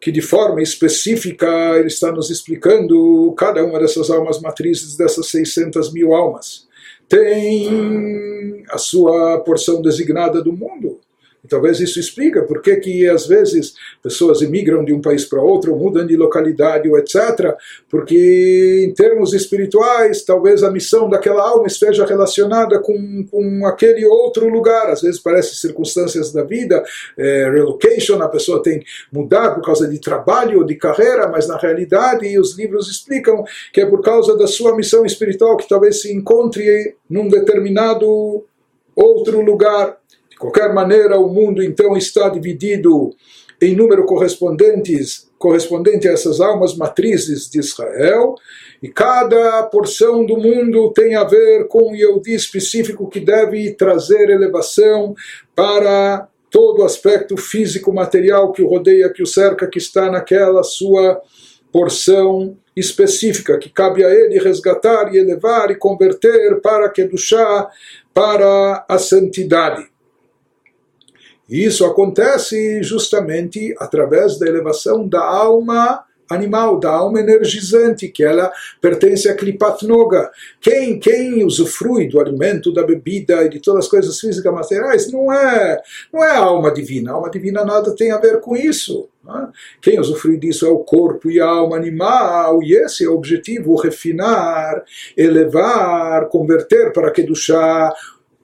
que 0.00 0.12
de 0.12 0.22
forma 0.22 0.62
específica 0.62 1.48
ele 1.76 1.88
está 1.88 2.12
nos 2.12 2.30
explicando 2.30 3.34
cada 3.36 3.64
uma 3.64 3.80
dessas 3.80 4.08
almas 4.08 4.40
matrizes, 4.40 4.96
dessas 4.96 5.26
600 5.26 5.92
mil 5.92 6.14
almas, 6.14 6.68
tem 7.08 8.64
a 8.70 8.78
sua 8.78 9.40
porção 9.40 9.82
designada 9.82 10.40
do 10.40 10.52
mundo. 10.52 11.00
E 11.44 11.48
talvez 11.48 11.80
isso 11.80 11.98
explica 11.98 12.42
por 12.42 12.62
que, 12.62 12.76
que 12.76 13.08
às 13.08 13.26
vezes 13.26 13.74
pessoas 14.00 14.42
emigram 14.42 14.84
de 14.84 14.92
um 14.92 15.00
país 15.00 15.24
para 15.24 15.42
outro, 15.42 15.74
mudam 15.74 16.06
de 16.06 16.16
localidade, 16.16 16.88
ou 16.88 16.96
etc. 16.96 17.54
Porque 17.90 18.84
em 18.86 18.94
termos 18.94 19.32
espirituais, 19.32 20.22
talvez 20.24 20.62
a 20.62 20.70
missão 20.70 21.10
daquela 21.10 21.42
alma 21.42 21.66
esteja 21.66 22.06
relacionada 22.06 22.78
com, 22.78 23.26
com 23.28 23.66
aquele 23.66 24.06
outro 24.06 24.48
lugar. 24.48 24.88
Às 24.90 25.02
vezes 25.02 25.20
parece 25.20 25.56
circunstâncias 25.56 26.32
da 26.32 26.44
vida, 26.44 26.82
é, 27.18 27.50
relocation, 27.50 28.22
a 28.22 28.28
pessoa 28.28 28.62
tem 28.62 28.78
que 28.78 28.86
mudar 29.12 29.54
por 29.54 29.64
causa 29.64 29.88
de 29.88 29.98
trabalho 29.98 30.58
ou 30.58 30.64
de 30.64 30.76
carreira, 30.76 31.28
mas 31.28 31.48
na 31.48 31.56
realidade 31.56 32.38
os 32.38 32.56
livros 32.56 32.88
explicam 32.88 33.44
que 33.72 33.80
é 33.80 33.86
por 33.86 34.00
causa 34.00 34.36
da 34.36 34.46
sua 34.46 34.76
missão 34.76 35.04
espiritual 35.04 35.56
que 35.56 35.68
talvez 35.68 36.02
se 36.02 36.12
encontre 36.12 36.94
num 37.10 37.28
determinado 37.28 38.44
outro 38.94 39.40
lugar. 39.40 39.98
Qualquer 40.42 40.74
maneira, 40.74 41.20
o 41.20 41.32
mundo 41.32 41.62
então 41.62 41.96
está 41.96 42.28
dividido 42.28 43.14
em 43.60 43.76
número 43.76 44.04
correspondentes, 44.04 45.30
correspondente 45.38 46.08
a 46.08 46.12
essas 46.12 46.40
almas 46.40 46.76
matrizes 46.76 47.48
de 47.48 47.60
Israel, 47.60 48.34
e 48.82 48.88
cada 48.88 49.62
porção 49.62 50.26
do 50.26 50.36
mundo 50.36 50.92
tem 50.92 51.14
a 51.14 51.22
ver 51.22 51.68
com 51.68 51.92
um 51.92 51.94
Yehudi 51.94 52.34
específico 52.34 53.08
que 53.08 53.20
deve 53.20 53.72
trazer 53.74 54.30
elevação 54.30 55.14
para 55.54 56.26
todo 56.50 56.82
o 56.82 56.84
aspecto 56.84 57.36
físico, 57.36 57.94
material 57.94 58.50
que 58.50 58.64
o 58.64 58.68
rodeia, 58.68 59.12
que 59.12 59.22
o 59.22 59.26
cerca, 59.26 59.68
que 59.68 59.78
está 59.78 60.10
naquela 60.10 60.64
sua 60.64 61.22
porção 61.70 62.56
específica, 62.74 63.60
que 63.60 63.70
cabe 63.70 64.04
a 64.04 64.10
ele 64.10 64.40
resgatar 64.40 65.14
e 65.14 65.18
elevar 65.18 65.70
e 65.70 65.76
converter 65.76 66.60
para 66.60 66.92
chá, 67.16 67.70
para 68.12 68.84
a 68.88 68.98
santidade. 68.98 69.91
E 71.52 71.66
isso 71.66 71.84
acontece 71.84 72.82
justamente 72.82 73.74
através 73.78 74.38
da 74.38 74.46
elevação 74.46 75.06
da 75.06 75.22
alma 75.22 76.02
animal, 76.30 76.80
da 76.80 76.90
alma 76.90 77.20
energizante, 77.20 78.08
que 78.08 78.24
ela 78.24 78.50
pertence 78.80 79.28
a 79.28 79.34
Klipat 79.34 79.86
Noga. 79.86 80.30
Quem, 80.62 80.98
quem 80.98 81.44
usufrui 81.44 82.08
do 82.08 82.18
alimento, 82.18 82.72
da 82.72 82.82
bebida 82.82 83.44
e 83.44 83.50
de 83.50 83.60
todas 83.60 83.84
as 83.84 83.90
coisas 83.90 84.18
físicas 84.18 84.50
materiais 84.50 85.12
não 85.12 85.30
é, 85.30 85.78
não 86.10 86.24
é 86.24 86.30
a 86.30 86.38
alma 86.38 86.72
divina. 86.72 87.10
A 87.10 87.14
alma 87.16 87.28
divina 87.28 87.62
nada 87.66 87.94
tem 87.94 88.12
a 88.12 88.18
ver 88.18 88.40
com 88.40 88.56
isso. 88.56 89.10
Né? 89.22 89.48
Quem 89.82 90.00
usufrui 90.00 90.38
disso 90.38 90.64
é 90.64 90.70
o 90.70 90.78
corpo 90.78 91.30
e 91.30 91.38
a 91.38 91.46
alma 91.46 91.76
animal, 91.76 92.62
e 92.62 92.72
esse 92.72 93.04
é 93.04 93.08
o 93.10 93.14
objetivo: 93.14 93.76
refinar, 93.76 94.82
elevar, 95.18 96.30
converter 96.30 96.94
para 96.94 97.12
chá 97.34 97.92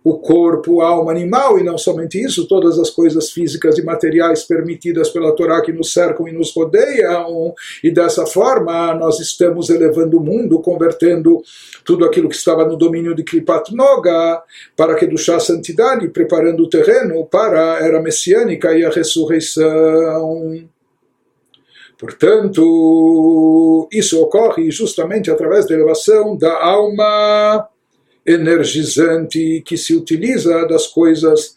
o 0.09 0.18
corpo, 0.18 0.80
a 0.80 0.88
alma 0.88 1.11
animal, 1.11 1.59
e 1.59 1.62
não 1.62 1.76
somente 1.76 2.18
isso, 2.22 2.48
todas 2.48 2.78
as 2.78 2.90
coisas 2.90 3.30
físicas 3.30 3.76
e 3.78 3.82
materiais 3.82 4.42
permitidas 4.44 5.11
pela 5.11 5.34
Torá 5.34 5.61
que 5.61 5.72
nos 5.72 5.92
cercam 5.92 6.26
e 6.26 6.32
nos 6.32 6.54
rodeiam, 6.54 7.54
e 7.82 7.90
dessa 7.90 8.24
forma 8.26 8.94
nós 8.94 9.20
estamos 9.20 9.68
elevando 9.68 10.18
o 10.18 10.24
mundo, 10.24 10.61
convertendo 10.61 11.42
tudo 11.84 12.04
aquilo 12.04 12.28
que 12.28 12.36
estava 12.36 12.64
no 12.64 12.76
domínio 12.76 13.14
de 13.14 13.22
Kripat 13.22 13.74
Noga, 13.74 14.42
para 14.76 14.94
que 14.94 15.09
chá 15.18 15.38
santidade, 15.40 16.09
preparando 16.09 16.62
o 16.62 16.68
terreno 16.68 17.26
para 17.26 17.74
a 17.74 17.78
era 17.84 18.00
messiânica 18.00 18.72
e 18.76 18.84
a 18.84 18.90
ressurreição. 18.90 20.68
Portanto, 21.98 23.88
isso 23.92 24.22
ocorre 24.22 24.70
justamente 24.70 25.30
através 25.30 25.66
da 25.66 25.74
elevação 25.74 26.36
da 26.36 26.64
alma 26.64 27.68
energizante 28.29 29.62
que 29.64 29.76
se 29.76 29.97
utiliza 29.97 30.66
das 30.66 30.87
coisas 30.87 31.57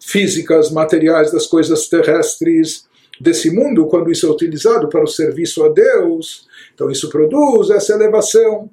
físicas, 0.00 0.70
materiais, 0.70 1.30
das 1.30 1.46
coisas 1.46 1.88
terrestres 1.88 2.86
desse 3.20 3.50
mundo, 3.50 3.86
quando 3.86 4.10
isso 4.10 4.26
é 4.26 4.30
utilizado 4.30 4.88
para 4.88 5.04
o 5.04 5.08
serviço 5.08 5.64
a 5.64 5.68
Deus, 5.68 6.48
então 6.74 6.90
isso 6.90 7.08
produz 7.08 7.70
essa 7.70 7.94
elevação, 7.94 8.68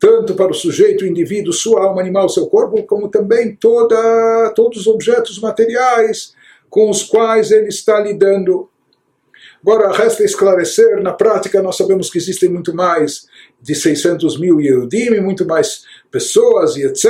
tanto 0.00 0.34
para 0.34 0.50
o 0.50 0.54
sujeito, 0.54 1.04
o 1.04 1.06
indivíduo, 1.06 1.52
sua 1.52 1.84
alma 1.84 2.00
animal, 2.00 2.28
seu 2.28 2.46
corpo, 2.48 2.82
como 2.82 3.08
também 3.08 3.54
toda, 3.54 4.52
todos 4.56 4.80
os 4.80 4.86
objetos 4.88 5.38
materiais 5.38 6.34
com 6.68 6.90
os 6.90 7.04
quais 7.04 7.52
ele 7.52 7.68
está 7.68 8.00
lidando. 8.00 8.68
Agora, 9.62 9.92
resta 9.92 10.24
esclarecer, 10.24 11.00
na 11.00 11.12
prática 11.12 11.62
nós 11.62 11.76
sabemos 11.76 12.10
que 12.10 12.18
existem 12.18 12.48
muito 12.48 12.74
mais 12.74 13.26
de 13.61 13.75
600 13.75 14.39
mil 14.39 14.61
Yehudim, 14.61 15.19
muito 15.19 15.45
mais 15.45 15.83
pessoas 16.11 16.75
e 16.77 16.83
etc. 16.83 17.05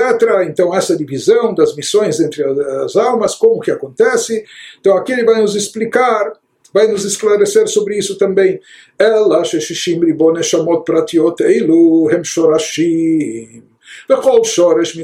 Então, 0.47 0.73
essa 0.73 0.95
divisão 0.95 1.53
das 1.53 1.75
missões 1.75 2.19
entre 2.19 2.43
as 2.83 2.95
almas, 2.95 3.35
como 3.35 3.59
que 3.59 3.71
acontece. 3.71 4.43
Então, 4.79 4.95
aqui 4.95 5.11
ele 5.11 5.25
vai 5.25 5.41
nos 5.41 5.55
explicar, 5.55 6.33
vai 6.73 6.87
nos 6.87 7.05
esclarecer 7.05 7.67
sobre 7.67 7.97
isso 7.97 8.17
também. 8.17 8.59
Ela, 8.97 9.43
sheshishim 9.43 9.99
ribon 9.99 10.33
neshamot 10.33 10.83
pratiot 10.83 11.43
eilu, 11.43 12.09
hem 12.09 12.23
shorashim. 12.23 13.63
וכל 14.09 14.43
שורש 14.43 14.97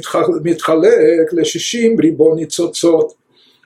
מתחלק 0.43 1.33
ל-60 1.33 2.01
ריבון 2.01 2.35
ניצוצות, 2.35 3.13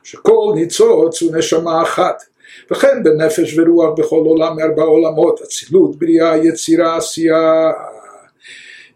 שכל 0.03 0.51
ניצוץ 0.55 1.21
הוא 1.21 1.35
נשמה 1.35 1.81
אחת. 1.81 2.23
וכן 2.71 3.03
בנפש 3.03 3.57
ורוח 3.57 3.99
בכל 3.99 4.23
עולם 4.25 4.55
מארבע 4.57 4.83
עולמות, 4.83 5.41
אצילות, 5.41 5.95
בריאה, 5.99 6.37
יצירה, 6.37 6.97
עשייה. 6.97 7.71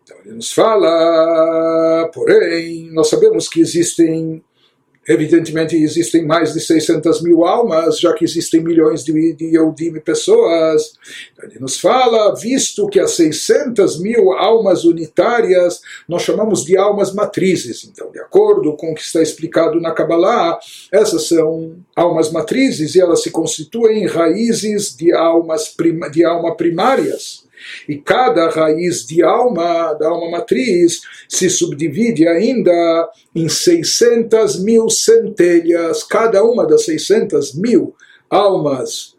Então 0.04 0.18
ele 0.26 0.36
nos 0.36 0.52
fala, 0.52 2.10
porém, 2.14 2.90
nós 2.92 3.08
sabemos 3.08 3.48
que 3.48 3.62
existem 3.62 4.44
Evidentemente 5.09 5.77
existem 5.77 6.27
mais 6.27 6.53
de 6.53 6.61
600 6.61 7.23
mil 7.23 7.45
almas, 7.45 8.01
já 8.01 8.13
que 8.13 8.25
existem 8.25 8.61
milhões 8.61 9.05
de, 9.05 9.33
de 9.35 9.45
Yehudim 9.45 10.01
pessoas. 10.01 10.95
Ele 11.43 11.61
nos 11.61 11.79
fala, 11.79 12.35
visto 12.35 12.89
que 12.89 12.99
as 12.99 13.13
600 13.13 14.01
mil 14.01 14.33
almas 14.33 14.85
unitárias 14.85 15.81
nós 16.09 16.23
chamamos 16.23 16.65
de 16.65 16.77
almas 16.77 17.15
matrizes. 17.15 17.85
Então, 17.85 18.11
de 18.11 18.19
acordo 18.19 18.77
com 18.77 18.91
o 18.91 18.95
que 18.95 19.03
está 19.03 19.23
explicado 19.23 19.81
na 19.81 19.93
Kabbalah, 19.93 20.59
essas 20.91 21.29
são 21.29 21.77
almas 21.95 22.33
matrizes 22.33 22.95
e 22.95 23.01
elas 23.01 23.23
se 23.23 23.31
constituem 23.31 24.03
em 24.03 24.07
raízes 24.07 24.97
de 24.97 25.13
almas 25.13 25.75
de 26.13 26.25
alma 26.25 26.57
primárias. 26.57 27.46
E 27.89 27.97
cada 27.97 28.49
raiz 28.49 29.07
de 29.07 29.23
alma, 29.23 29.93
da 29.95 30.09
alma 30.09 30.31
matriz, 30.31 31.01
se 31.29 31.49
subdivide 31.49 32.27
ainda 32.27 33.11
em 33.35 33.49
600 33.49 34.63
mil 34.63 34.89
centelhas. 34.89 36.03
Cada 36.03 36.43
uma 36.45 36.67
das 36.67 36.85
600 36.85 37.55
mil 37.55 37.95
almas 38.31 39.17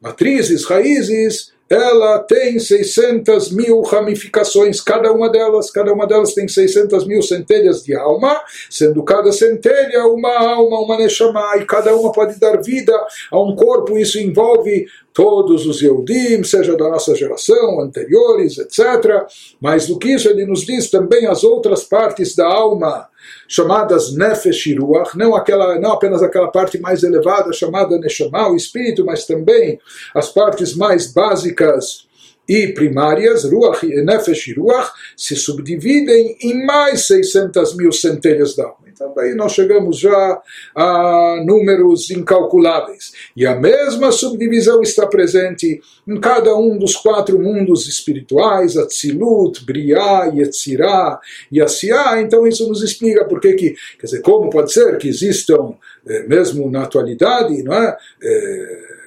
matrizes, 0.00 0.64
raízes, 0.64 1.52
ela 1.72 2.18
tem 2.18 2.58
600 2.58 3.50
mil 3.50 3.80
ramificações, 3.80 4.78
cada 4.78 5.10
uma 5.10 5.30
delas, 5.30 5.70
cada 5.70 5.90
uma 5.90 6.06
delas 6.06 6.34
tem 6.34 6.46
600 6.46 7.06
mil 7.06 7.22
centelhas 7.22 7.82
de 7.82 7.94
alma, 7.94 8.38
sendo 8.68 9.02
cada 9.02 9.32
centelha 9.32 10.04
uma 10.06 10.36
alma, 10.38 10.80
uma 10.80 10.98
neshama, 10.98 11.56
e 11.56 11.64
cada 11.64 11.96
uma 11.96 12.12
pode 12.12 12.38
dar 12.38 12.60
vida 12.60 12.92
a 13.30 13.40
um 13.40 13.56
corpo, 13.56 13.96
isso 13.96 14.20
envolve 14.20 14.86
todos 15.12 15.66
os 15.66 15.80
Yehudim, 15.80 16.42
seja 16.44 16.76
da 16.76 16.88
nossa 16.88 17.14
geração, 17.14 17.80
anteriores, 17.80 18.58
etc. 18.58 19.26
Mais 19.60 19.86
do 19.86 19.98
que 19.98 20.14
isso, 20.14 20.28
ele 20.28 20.46
nos 20.46 20.64
diz 20.64 20.90
também 20.90 21.26
as 21.26 21.44
outras 21.44 21.84
partes 21.84 22.34
da 22.34 22.46
alma, 22.46 23.08
chamadas 23.46 24.14
Nefesh 24.14 24.74
Ruach, 24.78 25.16
não, 25.16 25.34
aquela, 25.34 25.78
não 25.78 25.92
apenas 25.92 26.22
aquela 26.22 26.48
parte 26.48 26.78
mais 26.80 27.02
elevada 27.02 27.52
chamada 27.52 27.98
Neshama, 27.98 28.50
o 28.50 28.56
espírito, 28.56 29.04
mas 29.04 29.26
também 29.26 29.78
as 30.14 30.30
partes 30.30 30.74
mais 30.74 31.12
básicas 31.12 32.06
e 32.48 32.68
primárias, 32.68 33.44
Ruach, 33.44 33.86
Nefesh 33.86 34.48
e 34.48 34.54
Ruach, 34.54 34.90
se 35.16 35.36
subdividem 35.36 36.36
em 36.42 36.66
mais 36.66 37.06
600 37.06 37.76
mil 37.76 37.92
centelhas 37.92 38.56
da 38.56 38.64
alma. 38.64 38.81
Então 38.92 39.12
daí 39.14 39.34
nós 39.34 39.52
chegamos 39.52 39.98
já 39.98 40.42
a 40.74 41.42
números 41.44 42.10
incalculáveis. 42.10 43.12
E 43.36 43.46
a 43.46 43.54
mesma 43.54 44.12
subdivisão 44.12 44.82
está 44.82 45.06
presente 45.06 45.80
em 46.06 46.20
cada 46.20 46.54
um 46.56 46.78
dos 46.78 46.96
quatro 46.96 47.38
mundos 47.38 47.88
espirituais, 47.88 48.76
Atzilut, 48.76 49.64
Briá, 49.64 50.30
Yetzirá 50.34 51.18
e 51.50 51.60
Asiá. 51.60 52.20
Então 52.20 52.46
isso 52.46 52.68
nos 52.68 52.82
explica 52.82 53.24
por 53.24 53.40
que, 53.40 53.56
quer 53.56 53.76
dizer, 54.04 54.20
como 54.20 54.50
pode 54.50 54.72
ser 54.72 54.98
que 54.98 55.08
existam, 55.08 55.74
eh, 56.06 56.26
mesmo 56.26 56.70
na 56.70 56.82
atualidade, 56.82 57.62
não 57.62 57.74
é? 57.74 57.96
Eh, 58.22 59.01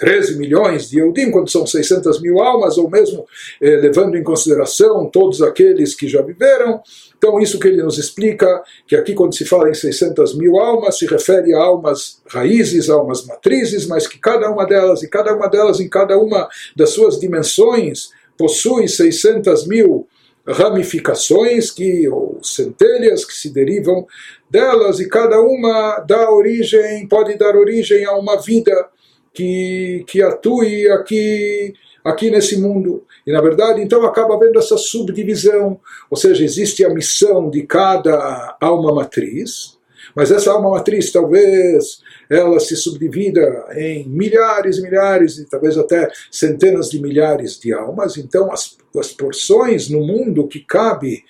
13 0.00 0.38
milhões 0.38 0.88
de 0.88 0.98
Eudim, 0.98 1.30
quando 1.30 1.50
são 1.50 1.66
600 1.66 2.22
mil 2.22 2.40
almas, 2.40 2.78
ou 2.78 2.88
mesmo 2.88 3.26
eh, 3.60 3.76
levando 3.76 4.16
em 4.16 4.24
consideração 4.24 5.04
todos 5.10 5.42
aqueles 5.42 5.94
que 5.94 6.08
já 6.08 6.22
viveram. 6.22 6.80
Então, 7.18 7.38
isso 7.38 7.60
que 7.60 7.68
ele 7.68 7.82
nos 7.82 7.98
explica, 7.98 8.62
que 8.86 8.96
aqui, 8.96 9.12
quando 9.12 9.34
se 9.34 9.44
fala 9.44 9.68
em 9.68 9.74
600 9.74 10.38
mil 10.38 10.58
almas, 10.58 10.98
se 10.98 11.04
refere 11.04 11.52
a 11.52 11.58
almas 11.58 12.22
raízes, 12.26 12.88
almas 12.88 13.26
matrizes, 13.26 13.86
mas 13.86 14.06
que 14.06 14.18
cada 14.18 14.50
uma 14.50 14.64
delas, 14.64 15.02
e 15.02 15.08
cada 15.08 15.34
uma 15.36 15.48
delas, 15.48 15.80
em 15.80 15.88
cada 15.88 16.18
uma 16.18 16.48
das 16.74 16.90
suas 16.90 17.20
dimensões, 17.20 18.08
possui 18.38 18.88
600 18.88 19.66
mil 19.66 20.08
ramificações 20.46 21.70
que 21.70 22.08
ou 22.08 22.38
centelhas 22.42 23.26
que 23.26 23.34
se 23.34 23.50
derivam 23.50 24.06
delas 24.48 24.98
e 24.98 25.06
cada 25.06 25.38
uma 25.42 25.98
dá 26.00 26.30
origem 26.30 27.06
pode 27.06 27.36
dar 27.36 27.54
origem 27.54 28.06
a 28.06 28.16
uma 28.16 28.40
vida 28.40 28.88
que, 29.32 30.04
que 30.06 30.22
atue 30.22 30.90
aqui, 30.90 31.74
aqui 32.04 32.30
nesse 32.30 32.58
mundo. 32.60 33.04
E 33.26 33.32
na 33.32 33.40
verdade, 33.40 33.80
então 33.80 34.04
acaba 34.04 34.34
havendo 34.34 34.58
essa 34.58 34.76
subdivisão, 34.76 35.80
ou 36.10 36.16
seja, 36.16 36.44
existe 36.44 36.84
a 36.84 36.90
missão 36.90 37.50
de 37.50 37.62
cada 37.62 38.56
alma 38.60 38.94
matriz, 38.94 39.78
mas 40.14 40.30
essa 40.30 40.50
alma 40.50 40.70
matriz 40.70 41.12
talvez 41.12 42.00
ela 42.28 42.58
se 42.58 42.76
subdivida 42.76 43.66
em 43.76 44.08
milhares 44.08 44.78
e 44.78 44.82
milhares, 44.82 45.38
e 45.38 45.48
talvez 45.48 45.76
até 45.76 46.08
centenas 46.30 46.90
de 46.90 47.00
milhares 47.00 47.58
de 47.58 47.72
almas, 47.72 48.16
então 48.16 48.52
as, 48.52 48.76
as 48.96 49.12
porções 49.12 49.88
no 49.88 50.00
mundo 50.00 50.48
que 50.48 50.60
cabe 50.60 51.24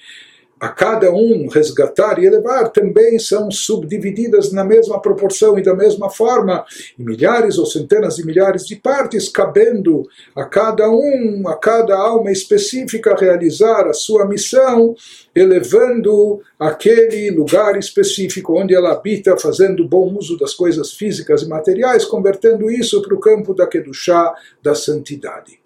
a 0.60 0.68
cada 0.68 1.10
um 1.10 1.48
resgatar 1.48 2.18
e 2.18 2.26
elevar 2.26 2.70
também 2.70 3.18
são 3.18 3.50
subdivididas 3.50 4.52
na 4.52 4.62
mesma 4.62 5.00
proporção 5.00 5.58
e 5.58 5.62
da 5.62 5.74
mesma 5.74 6.10
forma, 6.10 6.66
em 6.98 7.02
milhares 7.02 7.56
ou 7.56 7.64
centenas 7.64 8.16
de 8.16 8.26
milhares 8.26 8.66
de 8.66 8.76
partes, 8.76 9.30
cabendo 9.30 10.06
a 10.36 10.44
cada 10.44 10.90
um, 10.90 11.48
a 11.48 11.56
cada 11.56 11.96
alma 11.96 12.30
específica 12.30 13.16
realizar 13.18 13.86
a 13.86 13.94
sua 13.94 14.26
missão, 14.26 14.94
elevando 15.34 16.42
aquele 16.58 17.30
lugar 17.30 17.78
específico 17.78 18.60
onde 18.60 18.74
ela 18.74 18.92
habita, 18.92 19.38
fazendo 19.38 19.88
bom 19.88 20.14
uso 20.14 20.36
das 20.36 20.52
coisas 20.52 20.92
físicas 20.92 21.42
e 21.42 21.48
materiais, 21.48 22.04
convertendo 22.04 22.70
isso 22.70 23.00
para 23.00 23.14
o 23.14 23.20
campo 23.20 23.54
da 23.54 23.66
Kedushá, 23.66 24.34
da 24.62 24.74
santidade. 24.74 25.58